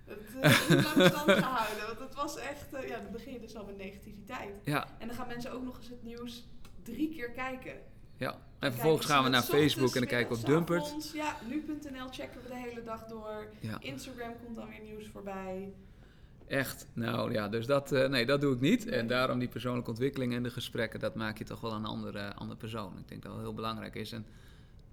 [0.05, 0.19] Het
[0.69, 1.85] lang stand gehouden.
[1.87, 2.73] Want het was echt...
[2.73, 4.53] eh, ja, dan begin je dus al met negativiteit.
[4.63, 6.47] Ja, En dan gaan mensen ook nog eens het nieuws
[6.83, 7.73] drie keer kijken.
[8.17, 8.35] ja.
[8.59, 11.11] En vervolgens gaan we naar Facebook en dan kijken we op Dumpert.
[11.13, 13.47] Ja, nu.nl checken we de hele dag door.
[13.59, 15.73] Ja, Instagram komt dan weer nieuws voorbij.
[16.51, 16.87] Echt.
[16.93, 18.87] Nou ja, dus dat, eh, nee, dat doe ik niet.
[18.87, 22.33] En daarom die persoonlijke ontwikkeling en de gesprekken, dat maak je toch wel een andere,
[22.33, 22.97] andere persoon.
[22.97, 24.11] Ik denk dat dat heel belangrijk is.
[24.11, 24.25] En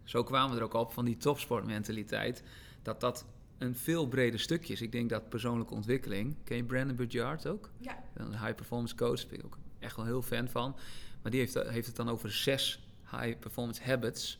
[0.04, 2.42] zo kwamen we er ook op van die topsportmentaliteit,
[2.82, 3.26] dat dat
[3.58, 4.80] een veel breder stukje is.
[4.80, 7.70] Ik denk dat persoonlijke ontwikkeling, ken je Brandon Burchard ook?
[7.78, 10.76] Ja, Een high performance coach, daar ben ik ook echt wel heel fan van.
[11.22, 14.38] Maar die heeft, heeft het dan over zes high performance habits.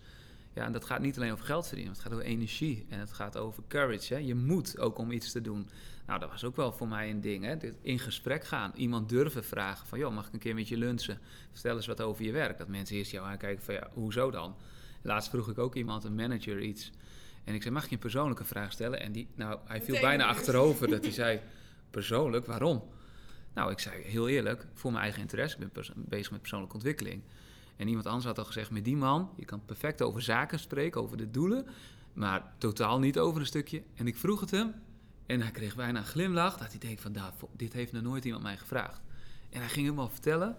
[0.53, 3.13] Ja, en dat gaat niet alleen over geld verdienen, het gaat over energie en het
[3.13, 4.15] gaat over courage.
[4.15, 4.21] Hè.
[4.21, 5.69] Je moet ook om iets te doen.
[6.09, 7.45] Nou, dat was ook wel voor mij een ding.
[7.45, 7.57] Hè.
[7.81, 11.19] In gesprek gaan, iemand durven vragen van, joh, mag ik een keer met je lunchen?
[11.53, 12.59] Vertel eens wat over je werk.
[12.59, 14.57] Dat mensen eerst jou aankijken van, ja, hoezo dan?
[15.03, 16.93] Laatst vroeg ik ook iemand, een manager, iets.
[17.45, 19.01] En ik zei, mag ik je een persoonlijke vraag stellen?
[19.01, 21.41] En die, nou, hij viel bijna achterover dat hij zei,
[21.91, 22.85] persoonlijk, waarom?
[23.55, 27.23] Nou, ik zei heel eerlijk, voor mijn eigen interesse, ik ben bezig met persoonlijke ontwikkeling.
[27.77, 31.01] En iemand anders had al gezegd, met die man, je kan perfect over zaken spreken,
[31.01, 31.67] over de doelen,
[32.13, 33.83] maar totaal niet over een stukje.
[33.95, 34.75] En ik vroeg het hem
[35.29, 38.03] en hij kreeg bijna een glimlach, dat hij denkt van, "Nou, vo- dit heeft nog
[38.03, 39.01] nooit iemand mij gevraagd.
[39.51, 40.57] En hij ging helemaal vertellen.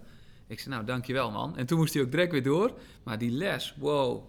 [0.48, 1.58] Ik zei, nou, dankjewel man.
[1.58, 2.80] En toen moest hij ook direct weer door.
[3.04, 4.24] Maar die les, wow,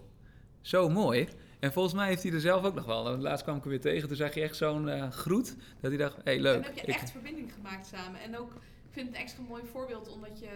[0.61, 1.27] zo mooi.
[1.59, 3.03] En volgens mij heeft hij er zelf ook nog wel.
[3.03, 5.55] Want Laatst kwam ik hem weer tegen, toen zag je echt zo'n eh, groet.
[5.79, 6.53] Dat hij dacht, hé, hey, en leuk.
[6.53, 8.21] dan heb je Ik- echt verbinding gemaakt samen.
[8.21, 10.49] En ook, ik vind het een extra mooi voorbeeld omdat je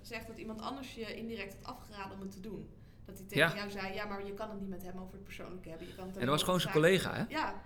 [0.00, 2.68] zegt dat iemand anders je indirect had afgeraden om het te doen.
[3.04, 3.56] Dat hij tegen Ja.
[3.56, 5.86] jou zei, ja, maar je kan het niet met hem over het persoonlijke hebben.
[5.86, 7.24] Je kan het en dat was gewoon zijn collega, hè?
[7.28, 7.62] Ja.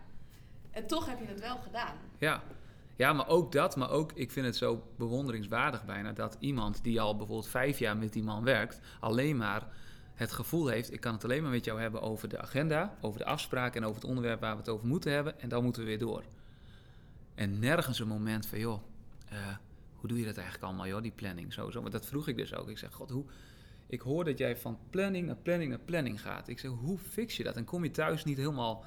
[0.76, 1.96] En toch heb je het wel gedaan.
[2.18, 2.42] Ja.
[2.96, 3.76] ja, maar ook dat.
[3.76, 6.12] Maar ook, ik vind het zo bewonderingswaardig bijna...
[6.12, 8.80] dat iemand die al bijvoorbeeld vijf jaar met die man werkt...
[9.00, 9.68] alleen maar
[10.14, 10.92] het gevoel heeft...
[10.92, 12.96] ik kan het alleen maar met jou hebben over de agenda...
[13.00, 15.40] over de afspraken en over het onderwerp waar we het over moeten hebben...
[15.40, 16.22] en dan moeten we weer door.
[17.34, 18.82] En nergens een moment van, joh...
[19.28, 19.38] eh,
[19.94, 21.52] hoe doe je dat eigenlijk allemaal, joh, die planning?
[21.52, 21.82] Zo, zo.
[21.82, 22.68] Maar dat vroeg ik dus ook.
[22.68, 23.24] Ik zeg, god, hoe...
[23.86, 26.48] Ik hoor dat jij van planning naar planning naar planning gaat.
[26.48, 27.56] Ik zeg, hoe fix je dat?
[27.56, 28.84] En kom je thuis niet helemaal...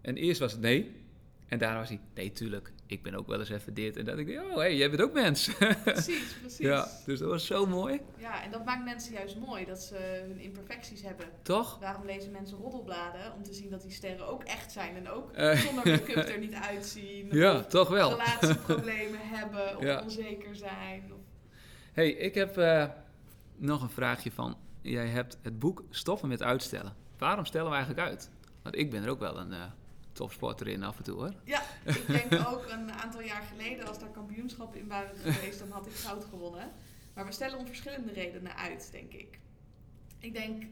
[0.00, 1.03] En eerst was het nee.
[1.48, 2.72] En daarna was hij, nee, tuurlijk.
[2.86, 3.96] Ik ben ook wel eens even dit.
[3.96, 5.50] En dat ik dacht, oh, hé, hey, jij bent ook mens.
[5.84, 6.58] Precies, precies.
[6.58, 8.00] ja, dus dat was zo mooi.
[8.16, 11.26] Ja, en dat maakt mensen juist mooi, dat ze hun imperfecties hebben.
[11.42, 11.78] Toch?
[11.78, 13.32] Waarom lezen mensen roddelbladen?
[13.36, 15.58] Om te zien dat die sterren ook echt zijn en ook Eh.
[15.58, 17.28] zonder make-up er niet uitzien.
[17.30, 18.10] Ja, Of toch wel.
[18.10, 20.02] relatieproblemen hebben of Ja.
[20.02, 21.02] onzeker zijn.
[21.12, 21.18] Of...
[21.92, 22.86] hey, ik heb eh,
[23.56, 24.56] nog een vraagje van...
[24.82, 26.94] Jij hebt het boek Stoppen met uitstellen.
[27.18, 28.30] Waarom stellen we eigenlijk uit?
[28.62, 29.62] Want ik ben er ook wel een eh,
[30.14, 31.34] topsporter in af en toe, hoor.
[31.44, 35.70] Ja, ik denk ook een aantal jaar geleden, als daar kampioenschappen in waren geweest, dan
[35.70, 36.72] had ik goud gewonnen.
[37.14, 39.38] Maar we stellen om verschillende redenen uit, denk ik.
[40.18, 40.62] Ik denk,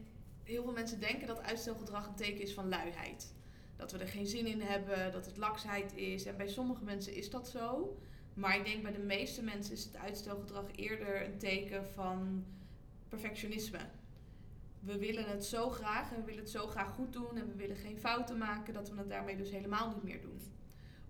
[0.43, 3.33] heel veel mensen denken dat uitstelgedrag een teken is van luiheid.
[3.75, 6.25] Dat we er geen zin in hebben, dat het laksheid is.
[6.25, 7.97] En bij sommige mensen is dat zo.
[8.33, 12.45] Maar ik denk bij de meeste mensen is het uitstelgedrag eerder een teken van
[13.09, 13.79] perfectionisme.
[14.83, 17.55] We willen het zo graag en we willen het zo graag goed doen en we
[17.55, 20.41] willen geen fouten maken dat we het daarmee dus helemaal niet meer doen.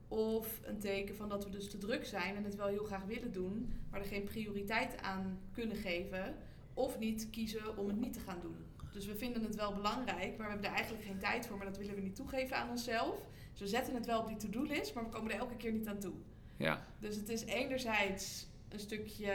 [0.08, 3.04] Of een teken van dat we dus te druk zijn en het wel heel graag
[3.04, 6.36] willen doen, maar er geen prioriteit aan kunnen geven
[6.74, 8.56] of niet kiezen om het niet te gaan doen.
[8.92, 11.66] Dus we vinden het wel belangrijk, maar we hebben er eigenlijk geen tijd voor, maar
[11.66, 13.26] dat willen we niet toegeven aan onszelf.
[13.52, 15.88] Dus we zetten het wel op die to-do-list, maar we komen er elke keer niet
[15.88, 16.14] aan toe.
[16.58, 19.34] Ja, Dus het is enerzijds een stukje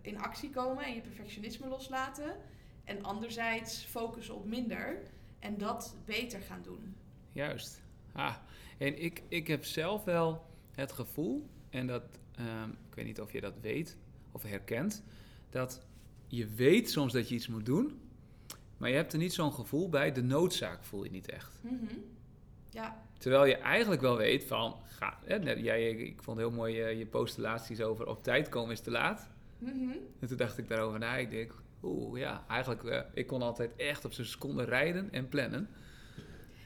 [0.00, 2.36] in actie komen en je perfectionisme loslaten.
[2.84, 5.02] En anderzijds focussen op minder
[5.38, 6.94] en dat beter gaan doen.
[7.32, 7.82] juist.
[8.12, 8.36] Ah,
[8.78, 12.02] en ik, ik heb zelf wel het gevoel, en dat,
[12.36, 13.96] ehm, ik weet niet of je dat weet
[14.32, 15.02] of herkent,
[15.50, 15.86] dat
[16.26, 18.00] je weet soms dat je iets moet doen,
[18.76, 20.12] maar je hebt er niet zo'n gevoel bij.
[20.12, 21.58] De noodzaak voel je niet echt.
[21.62, 21.94] Mhm.
[22.70, 26.98] Ja, Terwijl je eigenlijk wel weet van, ga, hè, jij, ik vond heel mooi eh,
[26.98, 29.28] je post laatst iets over op tijd komen is te laat.
[29.58, 29.90] Mhm.
[30.20, 31.54] En toen dacht ik daarover na, ik denk,
[31.84, 35.68] oeh ja, eigenlijk, eh, ik kon altijd echt op zijn seconde rijden en plannen.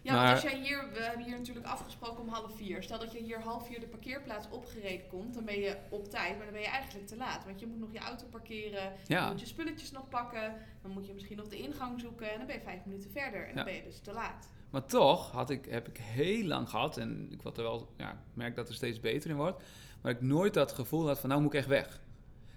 [0.02, 2.82] Ja, Maar- want als jij hier, we hebben hier natuurlijk afgesproken om half vier.
[2.82, 6.36] Stel dat je hier half vier de parkeerplaats opgereden komt, dan ben je op tijd,
[6.36, 7.44] maar dan ben je eigenlijk te laat.
[7.44, 10.90] Want je moet nog je auto parkeren, je Ja, moet je spulletjes nog pakken, dan
[10.90, 13.54] moet je misschien nog de ingang zoeken en dan ben je vijf minuten verder en
[13.54, 14.48] dan ben je dus te laat.
[14.70, 18.22] maar toch had ik, heb ik heel lang gehad, en ik, word er wel, ja,
[18.34, 19.62] merk dat er steeds beter in wordt,
[20.02, 22.00] maar ik nooit dat gevoel had van, nou moet ik echt weg.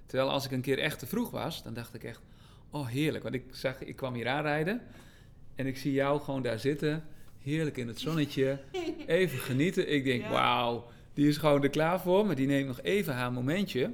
[0.06, 2.22] Terwijl als ik een keer echt te vroeg was, dan dacht ik echt,
[2.72, 3.24] oh heerlijk.
[3.24, 4.82] Want ik zag, ik kwam hier aanrijden
[5.56, 7.04] en ik zie jou gewoon daar zitten,
[7.40, 8.60] heerlijk in het zonnetje,
[9.08, 9.92] even genieten.
[9.94, 10.30] Ik denk, Ja.
[10.30, 13.92] wauw, die is gewoon er klaar voor, maar die neemt nog even haar momentje.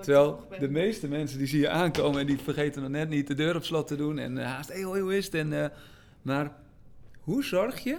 [0.00, 3.34] Terwijl de meeste mensen die zie je aankomen en die vergeten nog net niet de
[3.34, 5.34] deur op slot te doen en eh, haast, hey, hoi, hoe is het?
[5.34, 5.68] En, eh,
[6.22, 6.56] maar
[7.20, 7.98] hoe zorg je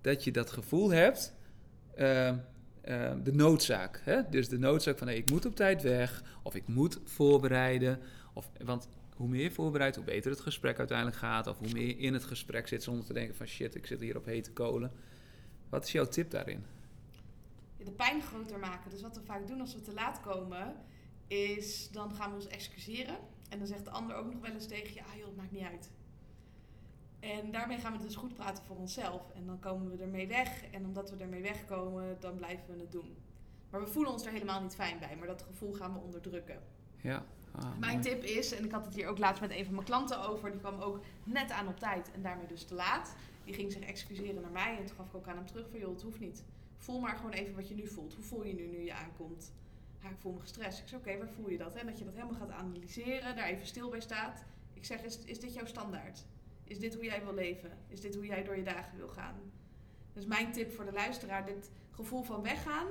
[0.00, 1.34] dat je dat gevoel hebt,
[1.94, 2.32] eh,
[3.22, 4.20] de noodzaak, hè?
[4.30, 7.98] dus de noodzaak van hey, ik moet op tijd weg of ik moet voorbereiden,
[8.32, 11.86] of, want hoe meer je voorbereidt, hoe beter het gesprek uiteindelijk gaat, of hoe meer
[11.86, 14.52] je in het gesprek zit zonder te denken van shit, ik zit hier op hete
[14.52, 14.92] kolen.
[15.68, 16.64] Wat is jouw tip daarin?
[17.84, 18.90] de pijn groter maken.
[18.90, 20.76] Dus wat we vaak doen als we te laat komen,
[21.26, 23.16] is dan gaan we ons excuseren.
[23.48, 25.52] En dan zegt de ander ook nog wel eens tegen je, ah joh, het maakt
[25.52, 25.90] niet uit.
[27.20, 29.30] En daarmee gaan we dus goed praten voor onszelf.
[29.34, 30.64] En dan komen we ermee weg.
[30.70, 33.16] En omdat we ermee wegkomen, dan blijven we het doen.
[33.70, 35.16] Maar we voelen ons er helemaal niet fijn bij.
[35.16, 36.62] Maar dat gevoel gaan we onderdrukken.
[37.00, 37.24] Ja.
[37.58, 38.08] Ah, Mijn mooi.
[38.08, 40.50] tip is, en ik had het hier ook laatst met een van mijn klanten over,
[40.50, 43.14] die kwam ook net aan op tijd en daarmee dus te laat.
[43.44, 45.78] Die ging zich excuseren naar mij en toen gaf ik ook aan hem terug van
[45.80, 46.44] joh, het hoeft niet.
[46.76, 48.14] Voel maar gewoon even wat je nu voelt.
[48.14, 49.52] Hoe voel je nu nu je aankomt?
[50.02, 50.78] Ja, ik voel me gestrest.
[50.78, 51.74] Ik zeg oké, waar voel je dat?
[51.74, 54.44] En dat je dat helemaal gaat analyseren, daar even stil bij staat.
[54.72, 56.24] Ik zeg, is, is dit jouw standaard?
[56.64, 57.70] Is dit hoe jij wil leven?
[57.88, 59.34] Is dit hoe jij door je dagen wil gaan?
[60.12, 62.86] Dus mijn tip voor de luisteraar, dit gevoel van weggaan,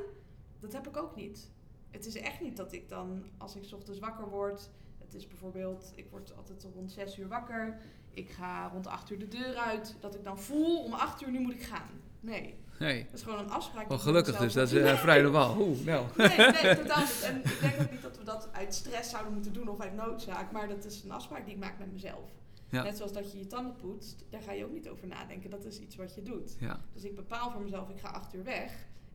[0.60, 1.52] dat heb ik ook niet.
[1.94, 4.70] Het is echt niet dat ik dan, als ik ochtends wakker word,
[5.00, 7.78] het is bijvoorbeeld, ik word altijd rond 6 uur wakker,
[8.10, 11.32] ik ga rond 8 uur de deur uit, dat ik dan voel om 8 uur
[11.32, 11.90] nu moet ik gaan.
[12.20, 13.04] Nee, Nee.
[13.06, 13.88] dat is gewoon een afspraak.
[13.88, 15.58] Wel gelukkig dus, dat is uh, vrij normaal.
[15.60, 16.06] Oeh, nou.
[16.18, 17.22] Nee, nee, totaal niet.
[17.24, 19.94] En ik denk ook niet dat we dat uit stress zouden moeten doen of uit
[19.96, 22.30] noodzaak, maar dat is een afspraak die ik maak met mezelf.
[22.70, 22.84] Ja.
[22.84, 25.50] Net zoals dat je je tanden poetst, daar ga je ook niet over nadenken.
[25.50, 26.56] Dat is iets wat je doet.
[26.60, 28.72] Ja, Dus ik bepaal voor mezelf, ik ga acht uur weg.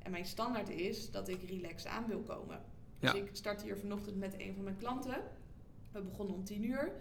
[0.09, 2.61] En mijn standaard is dat ik relaxed aan wil komen.
[2.99, 3.17] Dus Ja.
[3.17, 5.23] ik start hier vanochtend met een van mijn klanten.
[5.93, 6.93] We begonnen om tien uur.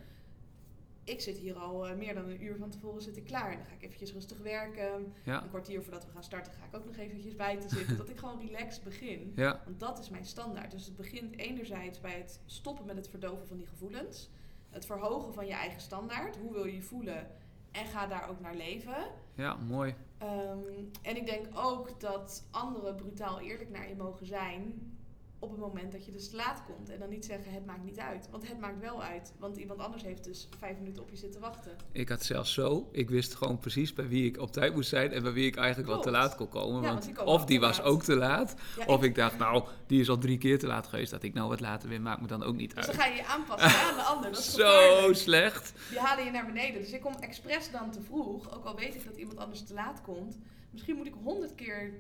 [1.04, 3.52] Ik zit hier al eh, meer dan een uur van tevoren zit ik klaar.
[3.52, 5.14] En dan ga ik eventjes rustig werken.
[5.24, 7.98] ja, Een kwartier voordat we gaan starten ga ik ook nog eventjes bij te zitten.
[8.04, 9.34] dat ik gewoon relaxed begin.
[9.36, 10.72] ja, Want dat is mijn standaard.
[10.72, 14.30] Dus het begint enerzijds bij het stoppen met het verdoven van die gevoelens.
[14.70, 16.38] Het verhogen van je eigen standaard.
[16.38, 17.28] Hoe wil je je voelen?
[17.72, 18.98] En ga daar ook naar leven.
[19.34, 19.96] ja, mooi.
[20.18, 20.60] Ehm,
[21.02, 24.97] en ik denk ook dat anderen brutaal eerlijk naar je mogen zijn
[25.40, 26.90] op het moment dat je dus te laat komt.
[26.90, 28.28] En dan niet zeggen het maakt niet uit.
[28.32, 29.34] Want het maakt wel uit.
[29.40, 31.72] Want iemand anders heeft dus vijf minuten op je zitten wachten.
[31.92, 35.12] Ik had zelfs zo, ik wist gewoon precies bij wie ik op tijd moest zijn
[35.12, 36.24] en bij wie ik eigenlijk wel te Klopt.
[36.24, 36.82] laat kon komen.
[36.82, 37.86] Ja, want want die komen of die was laat.
[37.86, 40.88] ook te laat, Ja, of ik dacht, nou, die is al drie keer te laat
[40.88, 41.12] geweest.
[41.12, 43.04] Dat ik nou wat later weer, maakt me dan ook niet Dus dan uit.
[43.04, 44.32] ga je je aanpassen aan de ander.
[44.32, 45.16] Dat is Zo gevaarlijk.
[45.18, 45.74] slecht.
[45.90, 46.82] Die halen je naar beneden.
[46.82, 48.56] Dus ik kom expres dan te vroeg.
[48.56, 50.38] Ook al weet ik dat iemand anders te laat komt.
[50.72, 51.94] Misschien moet ik honderd keer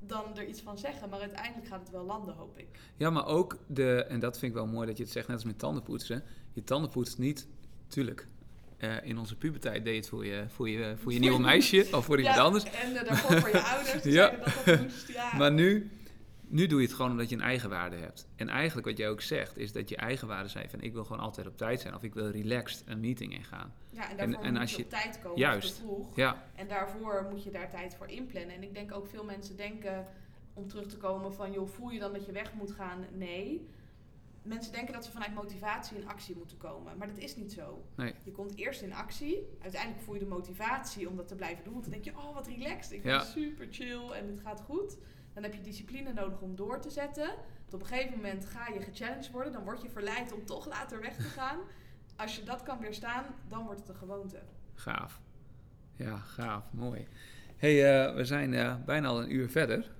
[0.00, 1.08] dan er iets van zeggen.
[1.08, 2.66] Maar uiteindelijk gaat het wel landen, hoop ik.
[2.96, 5.36] Ja, maar ook de, en dat vind ik wel mooi dat je het zegt, net
[5.36, 6.22] als met tandenpoetsen.
[6.52, 7.46] Je tanden poetst niet,
[7.88, 8.26] tuurlijk.
[8.78, 11.86] eh, in onze puberteit deed je het voor je, voor je, voor je nieuwe meisje
[11.92, 12.64] of voor iemand Ja, anders.
[12.64, 14.02] En uh, daarvoor voor je ouders.
[14.18, 14.30] Ja.
[14.30, 15.08] dat dat moest.
[15.08, 15.36] Ja.
[15.36, 15.90] Maar nu,
[16.50, 18.28] nu doe je het gewoon omdat je een eigenwaarde hebt.
[18.36, 21.22] En eigenlijk wat jij ook zegt, is dat je eigenwaarde zijn van ik wil gewoon
[21.22, 21.94] altijd op tijd zijn.
[21.94, 23.72] Of ik wil relaxed een meeting ingaan.
[23.90, 25.38] ja, en daarvoor en moet als je je- op tijd komen.
[25.38, 25.74] Juist.
[25.74, 26.16] Te vroeg.
[26.16, 28.54] Ja, En daarvoor moet je daar tijd voor inplannen.
[28.54, 30.06] En ik denk ook veel mensen denken
[30.54, 31.52] om terug te komen van...
[31.52, 33.04] joh, voel je dan dat je weg moet gaan?
[33.12, 33.68] Nee.
[34.42, 36.96] Mensen denken dat ze vanuit motivatie in actie moeten komen.
[36.98, 37.84] Maar dat is niet zo.
[37.96, 38.14] nee.
[38.22, 39.46] Je komt eerst in actie.
[39.62, 41.72] Uiteindelijk voel je de motivatie om dat te blijven doen.
[41.72, 42.92] Want dan denk je, oh wat relaxed.
[42.92, 43.20] Ik ben Ja.
[43.24, 44.96] super chill en het gaat goed.
[45.32, 47.30] Dan heb je discipline nodig om door te zetten.
[47.70, 49.52] Op een gegeven moment ga je gechallenged worden.
[49.52, 51.58] Dan word je verleid om toch later weg te gaan.
[52.16, 54.42] als je dat kan weerstaan, dan wordt het een gewoonte.
[54.74, 55.20] Gaaf.
[55.96, 56.72] Ja, gaaf.
[56.72, 57.06] Mooi.
[57.56, 59.92] hey, eh, we zijn eh, bijna al een uur verder.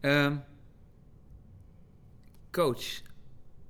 [0.00, 0.36] Ehm,
[2.50, 3.02] coach.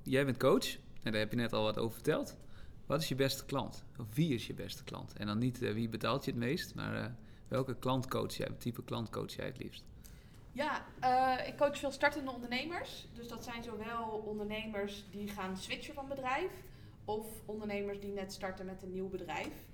[0.03, 0.75] Jij bent coach.
[1.03, 2.35] En daar heb je net al wat over verteld.
[2.85, 3.83] Wat is je beste klant?
[3.97, 5.13] Of wie is je beste klant?
[5.13, 7.15] En dan niet eh, wie betaalt je het meest, maar
[7.47, 9.83] welke klantcoach jij, type klantcoach jij het liefst?
[10.51, 13.07] Ja, eh, ik coach veel startende ondernemers.
[13.13, 16.51] Dus dat zijn zowel ondernemers die gaan switchen van bedrijf,
[17.05, 19.65] of ondernemers die net starten met een nieuw bedrijf.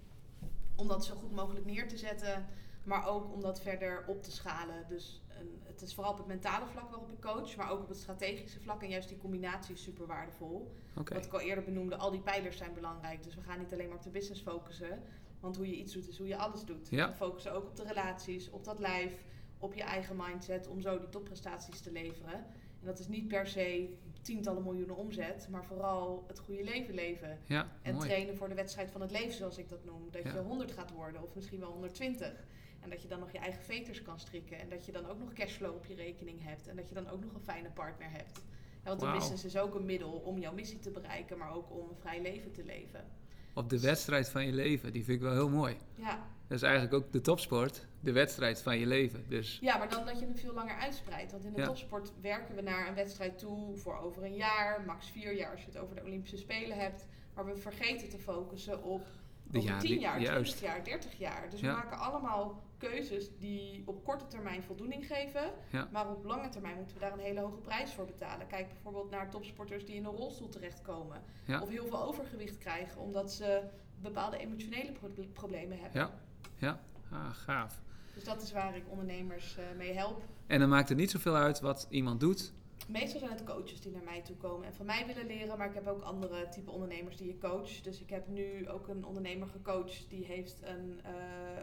[0.76, 2.46] Om dat zo goed mogelijk neer te zetten,
[2.84, 4.86] maar ook om dat verder op te schalen.
[4.88, 7.88] Dus een- het is vooral op het mentale vlak waarop ik coach, maar ook op
[7.88, 8.82] het strategische vlak.
[8.82, 10.74] En juist die combinatie is super waardevol.
[11.16, 13.24] Wat ik al eerder benoemde, al die pijlers zijn belangrijk.
[13.24, 15.02] Dus we gaan niet alleen maar op de business focussen.
[15.40, 16.88] Want hoe je iets doet, is hoe je alles doet.
[16.90, 17.08] Ja.
[17.10, 19.14] We focussen ook op de relaties, op dat lijf,
[19.60, 20.68] op je eigen mindset.
[20.68, 22.34] Om zo die topprestaties te leveren.
[22.80, 25.48] En dat is niet per se tientallen miljoenen omzet.
[25.52, 27.38] Maar vooral het goede leven leven.
[27.46, 28.08] Ja, En mooi.
[28.08, 30.08] trainen voor de wedstrijd van het leven, zoals ik dat noem.
[30.12, 30.34] Dat Ja.
[30.34, 32.34] je 100 gaat worden, of misschien wel 120.
[32.82, 34.60] En dat je dan nog je eigen veters kan strikken.
[34.60, 36.68] En dat je dan ook nog cashflow op je rekening hebt.
[36.68, 38.42] En dat je dan ook nog een fijne partner hebt.
[38.84, 41.90] Want de business is ook een middel om jouw missie te bereiken, maar ook om
[41.90, 43.06] een vrij leven te leven.
[43.54, 45.76] Op de wedstrijd van je leven, die vind ik wel heel mooi.
[45.96, 49.26] Ja, Dat is eigenlijk ook de topsport, de wedstrijd van je leven.
[49.28, 51.32] Dus ja maar dan dat je hem veel langer uitspreidt.
[51.32, 51.66] Want in de Ja.
[51.68, 55.60] topsport werken we naar een wedstrijd toe voor over een jaar, max vier jaar als
[55.62, 57.08] je het over de Olympische Spelen hebt.
[57.34, 59.06] Maar we vergeten te focussen op
[59.44, 60.60] de over jaren, 10 jaar, 20 juist.
[60.60, 61.50] jaar, 30 jaar.
[61.50, 61.68] Dus Ja.
[61.68, 65.52] we maken allemaal keuzes die op korte termijn voldoening geven.
[65.72, 65.90] Ja.
[65.92, 68.48] Maar op lange termijn moeten we daar een hele hoge prijs voor betalen.
[68.48, 71.22] Kijk bijvoorbeeld naar topsporters die in een rolstoel terechtkomen.
[71.46, 71.62] Ja.
[71.62, 73.62] Of heel veel overgewicht krijgen omdat ze
[74.02, 76.10] bepaalde emotionele pro- problemen hebben.
[76.58, 76.80] Ja.
[77.12, 77.82] Ah, gaaf.
[78.14, 80.24] Dus dat is waar ik ondernemers eh, mee help.
[80.48, 82.54] En dan maakt het niet zoveel uit wat iemand doet.
[82.88, 85.68] Meestal zijn het coaches die naar mij toe komen en van mij willen leren, maar
[85.68, 87.82] ik heb ook andere type ondernemers die ik coach.
[87.82, 91.00] Dus ik heb nu ook een ondernemer gecoacht die heeft een,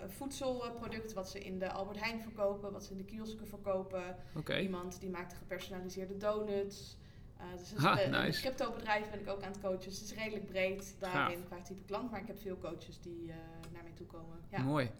[0.03, 4.17] een voedselproduct wat ze in de Albert Heijn verkopen, wat ze in de kiosken verkopen.
[4.61, 6.97] Iemand die maakt gepersonaliseerde donuts.
[7.37, 8.41] Eh dus Ha, nice.
[8.41, 9.89] crypto-bedrijf ben ik ook aan het coachen.
[9.89, 12.11] Dus het is redelijk breed daarin qua type klant.
[12.11, 13.33] Maar ik heb veel coaches die
[13.73, 14.39] naar mij toe komen.
[14.51, 14.63] Ja.
[14.63, 14.91] mooi.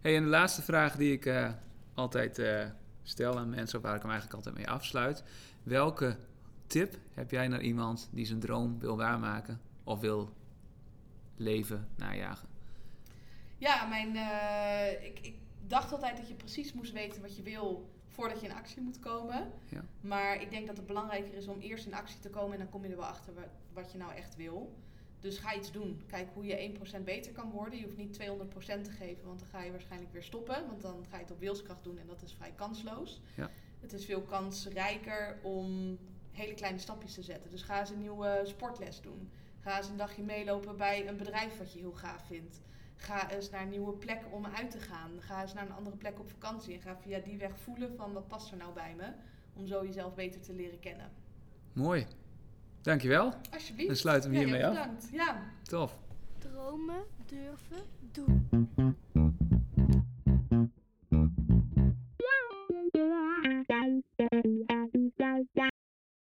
[0.00, 1.52] Hey, en de laatste vraag die ik eh,
[1.94, 2.66] altijd eh,
[3.02, 5.22] stel aan mensen, waar ik hem eigenlijk altijd mee afsluit.
[5.62, 6.16] Welke
[6.66, 10.32] tip heb jij naar iemand die zijn droom wil waarmaken of wil
[11.36, 12.48] leven, najagen?
[13.58, 15.34] Ja, mijn, eh, ik, ik
[15.66, 18.98] dacht altijd dat je precies moest weten wat je wil voordat je in actie moet
[18.98, 19.50] komen.
[19.68, 19.80] Ja.
[20.00, 22.68] Maar ik denk dat het belangrijker is om eerst in actie te komen en dan
[22.68, 24.74] kom je er wel achter wa- wat je nou echt wil.
[25.24, 26.02] Dus ga iets doen.
[26.06, 27.78] Kijk hoe je 1% beter kan worden.
[27.78, 30.66] Je hoeft niet 200% te geven, want dan ga je waarschijnlijk weer stoppen.
[30.66, 33.20] Want dan ga je het op wilskracht doen en dat is vrij kansloos.
[33.36, 33.50] Ja.
[33.80, 35.98] Het is veel kansrijker om
[36.30, 37.50] hele kleine stapjes te zetten.
[37.50, 39.30] Dus ga eens een nieuwe sportles doen.
[39.60, 42.60] Ga eens een dagje meelopen bij een bedrijf wat je heel gaaf vindt.
[42.96, 45.10] Ga eens naar een nieuwe plek om uit te gaan.
[45.18, 46.74] Ga eens naar een andere plek op vakantie.
[46.74, 49.12] En ga via die weg voelen van wat past er nou bij me.
[49.54, 51.10] Om zo jezelf beter te leren kennen.
[51.72, 52.06] Mooi.
[52.84, 53.34] Dankjewel.
[53.52, 53.88] Alsjeblieft.
[53.88, 54.72] Dan sluiten we hiermee ja, af.
[54.72, 55.08] Bedankt.
[55.12, 55.42] Ja.
[55.62, 55.98] Tof.
[56.38, 57.82] Dromen, durven,
[58.12, 58.48] doen.